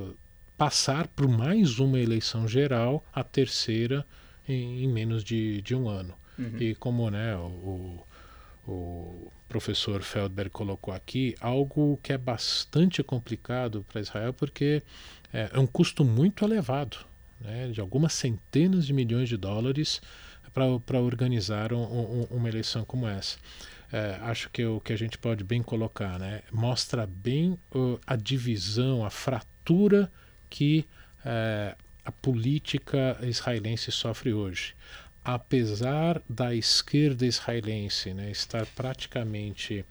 passar 0.56 1.08
por 1.08 1.28
mais 1.28 1.78
uma 1.78 1.98
eleição 1.98 2.46
geral, 2.46 3.04
a 3.12 3.24
terceira 3.24 4.06
em, 4.48 4.84
em 4.84 4.88
menos 4.88 5.24
de, 5.24 5.60
de, 5.62 5.74
um 5.74 5.88
ano. 5.88 6.14
Uhum. 6.38 6.56
E 6.58 6.74
como 6.74 7.10
né, 7.10 7.36
o, 7.36 8.04
o 8.66 9.32
professor 9.48 10.02
Feldberg 10.02 10.50
colocou 10.50 10.92
aqui, 10.92 11.34
algo 11.40 11.98
que 12.02 12.12
é 12.12 12.18
bastante 12.18 13.02
complicado 13.02 13.84
para 13.88 14.00
Israel, 14.00 14.32
porque 14.32 14.82
é, 15.32 15.50
é, 15.52 15.58
um 15.58 15.66
custo 15.66 16.04
muito 16.04 16.44
elevado, 16.44 16.98
né, 17.40 17.68
de 17.68 17.80
algumas 17.80 18.12
centenas 18.12 18.86
de 18.86 18.92
milhões 18.92 19.28
de 19.28 19.36
dólares 19.36 20.00
para 20.52 21.00
organizar 21.00 21.72
um, 21.72 21.82
um, 21.82 22.26
uma 22.30 22.48
eleição 22.48 22.84
como 22.84 23.08
essa. 23.08 23.38
É, 23.92 24.18
acho 24.22 24.50
que 24.50 24.64
o 24.64 24.80
que 24.80 24.92
a 24.92 24.96
gente 24.96 25.18
pode 25.18 25.44
bem 25.44 25.62
colocar, 25.62 26.18
né, 26.18 26.42
mostra 26.50 27.06
bem 27.06 27.58
uh, 27.74 27.98
a 28.06 28.16
divisão, 28.16 29.04
a 29.04 29.10
fratura 29.10 30.10
que 30.54 30.86
uh, 31.26 31.76
a 32.04 32.12
política 32.12 33.18
israelense 33.22 33.90
sofre 33.90 34.32
hoje. 34.32 34.76
Apesar 35.24 36.22
da 36.28 36.54
esquerda 36.54 37.26
israelense 37.26 38.14
né, 38.14 38.30
estar 38.30 38.64
praticamente 38.66 39.84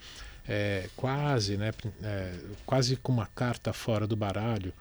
é, 0.47 0.87
quase, 0.95 1.57
né, 1.57 1.73
é, 2.01 2.33
quase 2.65 2.95
com 2.95 3.11
uma 3.11 3.25
carta 3.25 3.73
fora 3.73 4.07
do 4.07 4.15
baralho, 4.15 4.73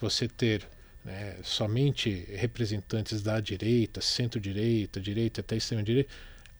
você 0.00 0.26
ter 0.26 0.66
né, 1.04 1.36
somente 1.44 2.26
representantes 2.34 3.22
da 3.22 3.38
direita, 3.38 4.00
centro-direita, 4.00 5.00
direita 5.00 5.40
até 5.40 5.56
extrema-direita, 5.56 6.10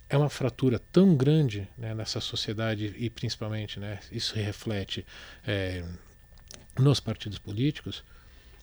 é 0.09 0.17
uma 0.17 0.31
fratura 0.31 0.81
tão 0.93 1.17
grande 1.17 1.67
né, 1.77 1.95
nessa 1.97 2.21
sociedade 2.21 2.95
e 2.97 3.11
principalmente 3.11 3.81
né, 3.81 3.99
isso 4.13 4.37
reflete 4.37 5.05
é, 5.45 5.83
nos 6.79 7.01
partidos 7.01 7.39
políticos 7.39 8.05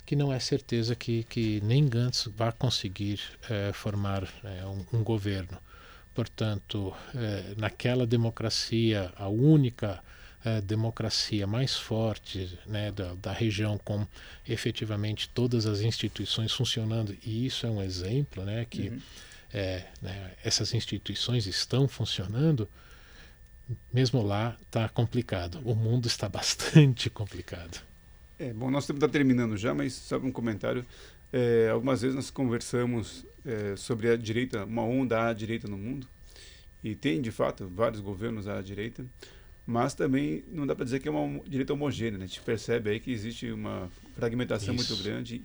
que 0.06 0.16
não 0.16 0.32
é 0.32 0.40
certeza 0.40 0.96
que, 0.96 1.24
que 1.24 1.60
nem 1.62 1.88
Gantz 1.88 2.30
vai 2.36 2.52
conseguir 2.52 3.20
é, 3.50 3.74
formar 3.74 4.24
é, 4.44 4.66
um, 4.66 4.86
um, 5.00 5.04
governo. 5.04 5.58
Portanto, 6.14 6.94
é, 7.16 7.56
naquela 7.58 8.06
democracia, 8.06 9.12
a 9.16 9.28
única 9.28 10.02
democracia 10.64 11.48
mais 11.48 11.76
forte 11.76 12.56
né, 12.68 12.92
da, 12.92 13.16
da, 13.16 13.34
região, 13.34 13.80
com 13.80 14.06
efetivamente 14.48 15.28
todas 15.30 15.66
as 15.66 15.80
instituições 15.80 16.52
funcionando, 16.52 17.18
e 17.26 17.48
isso 17.48 17.66
é 17.66 17.70
um 17.72 17.82
exemplo 17.82 18.46
né, 18.46 18.64
que 18.70 18.90
uhum. 18.90 19.02
né, 20.04 20.34
essas 20.44 20.72
instituições 20.76 21.48
estão 21.48 21.88
funcionando, 21.88 22.70
mesmo 23.92 24.22
lá 24.22 24.56
está 24.62 24.88
complicado. 24.88 25.60
O 25.66 25.74
mundo 25.74 26.06
está 26.06 26.30
bastante 26.30 27.10
complicado. 27.10 27.82
É, 28.38 28.54
bom, 28.54 28.70
nós 28.70 28.84
estamos 28.84 29.06
terminando 29.12 29.56
já, 29.58 29.74
mas 29.74 29.94
só 29.94 30.18
um 30.18 30.32
comentário. 30.32 30.86
É, 31.32 31.70
algumas 31.70 32.02
vezes 32.02 32.16
nós 32.16 32.30
conversamos 32.30 33.26
é, 33.46 33.76
sobre 33.76 34.10
a 34.10 34.16
direita, 34.16 34.66
uma 34.66 34.84
onda 34.84 35.28
à 35.28 35.34
direita 35.34 35.68
no 35.68 35.78
mundo, 35.78 36.08
e 36.84 36.96
tem 36.96 37.22
de 37.22 37.32
fato 37.32 37.68
vários 37.68 38.02
governos 38.02 38.48
à 38.48 38.62
direita 38.62 39.06
mas 39.66 39.94
também 39.96 40.44
não 40.52 40.68
dá 40.68 40.76
para 40.76 40.86
dizer 40.86 41.00
que 41.00 41.08
é 41.08 41.12
uma 41.12 41.42
direita 41.44 41.74
homogênea. 41.74 42.20
Né? 42.20 42.26
A 42.26 42.28
gente 42.28 42.42
percebe 42.42 42.90
aí 42.92 43.00
que 43.00 43.12
existe 43.12 43.52
uma 43.52 43.90
fragmentação 44.16 44.76
Isso. 44.76 44.92
muito 44.92 45.04
grande 45.04 45.42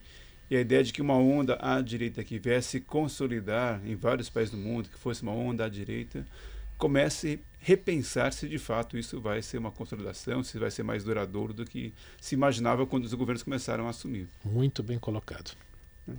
e 0.51 0.57
a 0.57 0.61
ideia 0.61 0.83
de 0.83 0.93
que 0.93 1.01
uma 1.01 1.15
onda 1.15 1.57
à 1.61 1.81
direita 1.81 2.23
que 2.23 2.39
viesse 2.39 2.81
consolidar 2.81 3.81
em 3.87 3.95
vários 3.95 4.29
países 4.29 4.53
do 4.53 4.59
mundo, 4.59 4.89
que 4.89 4.99
fosse 4.99 5.23
uma 5.23 5.33
onda 5.33 5.65
à 5.65 5.69
direita, 5.69 6.27
comece 6.81 7.39
a 7.45 7.51
repensar 7.61 8.33
se 8.33 8.49
de 8.49 8.59
fato 8.59 8.97
isso 8.97 9.21
vai 9.21 9.43
ser 9.43 9.59
uma 9.59 9.71
consolidação, 9.71 10.43
se 10.43 10.59
vai 10.59 10.71
ser 10.71 10.83
mais 10.83 11.05
duradouro 11.05 11.53
do 11.53 11.65
que 11.65 11.93
se 12.21 12.35
imaginava 12.35 12.87
quando 12.87 13.05
os 13.05 13.13
governos 13.15 13.43
começaram 13.43 13.87
a 13.87 13.91
assumir. 13.91 14.27
Muito 14.43 14.83
bem 14.83 14.99
colocado. 14.99 15.53
É. 16.09 16.13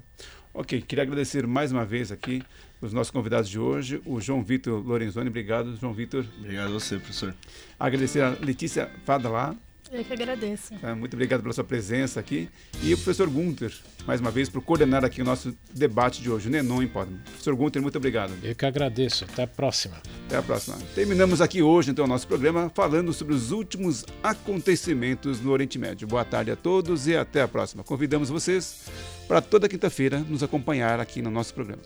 Ok, 0.54 0.82
queria 0.82 1.04
agradecer 1.04 1.48
mais 1.48 1.72
uma 1.72 1.84
vez 1.84 2.12
aqui 2.12 2.44
os 2.80 2.94
nossos 2.94 3.10
convidados 3.10 3.50
de 3.50 3.58
hoje, 3.58 4.02
o 4.06 4.22
João 4.22 4.44
Vitor 4.44 4.86
Lorenzoni. 4.86 5.30
Obrigado, 5.30 5.76
João 5.78 5.94
Vitor. 5.94 6.26
Obrigado 6.38 6.68
a 6.68 6.74
você, 6.74 6.98
professor. 6.98 7.34
Agradecer 7.80 8.22
a 8.22 8.30
Letícia 8.40 8.92
Fadalá. 9.04 9.56
Eu 9.92 10.06
que 10.06 10.14
agradeço. 10.14 10.74
É, 10.82 10.94
muito 10.94 11.14
obrigado 11.14 11.42
pela 11.42 11.54
sua 11.54 11.66
presença 11.66 12.20
aqui. 12.20 12.50
E 12.82 12.94
o 12.94 12.98
professor 12.98 13.30
Gunter, 13.30 13.74
mais 14.08 14.22
uma 14.22 14.32
vez, 14.32 14.48
por 14.48 14.62
coordenar 14.62 15.04
aqui 15.04 15.22
o 15.22 15.26
nosso 15.26 15.54
debate 15.74 16.22
de 16.22 16.30
hoje, 16.32 16.48
o 16.48 16.52
Nenon 16.52 16.82
em. 16.82 16.88
Professor 16.88 17.56
Gunter, 17.56 17.82
muito 17.82 17.98
obrigado. 17.98 18.34
Eu 18.42 18.56
que 18.56 18.66
agradeço. 18.66 19.26
Até 19.26 19.44
a 19.44 19.48
próxima. 19.48 19.98
Até 20.28 20.38
a 20.38 20.42
próxima. 20.42 20.78
Terminamos 20.96 21.42
aqui 21.42 21.62
hoje, 21.62 21.92
então, 21.92 22.06
o 22.06 22.08
nosso 22.08 22.26
programa 22.26 22.72
falando 22.74 23.12
sobre 23.12 23.34
os 23.34 23.52
últimos 23.52 24.06
acontecimentos 24.24 25.42
no 25.42 25.52
Oriente 25.52 25.78
Médio. 25.78 26.08
Boa 26.08 26.24
tarde 26.24 26.52
a 26.52 26.56
todos 26.56 27.08
e 27.08 27.16
até 27.16 27.42
a 27.42 27.48
próxima. 27.48 27.84
Convidamos 27.84 28.30
vocês 28.30 28.86
para 29.28 29.42
toda 29.42 29.68
quinta-feira 29.68 30.20
nos 30.20 30.42
acompanhar 30.42 31.02
aqui 31.02 31.22
no 31.22 31.30
nosso 31.30 31.54
programa. 31.54 31.82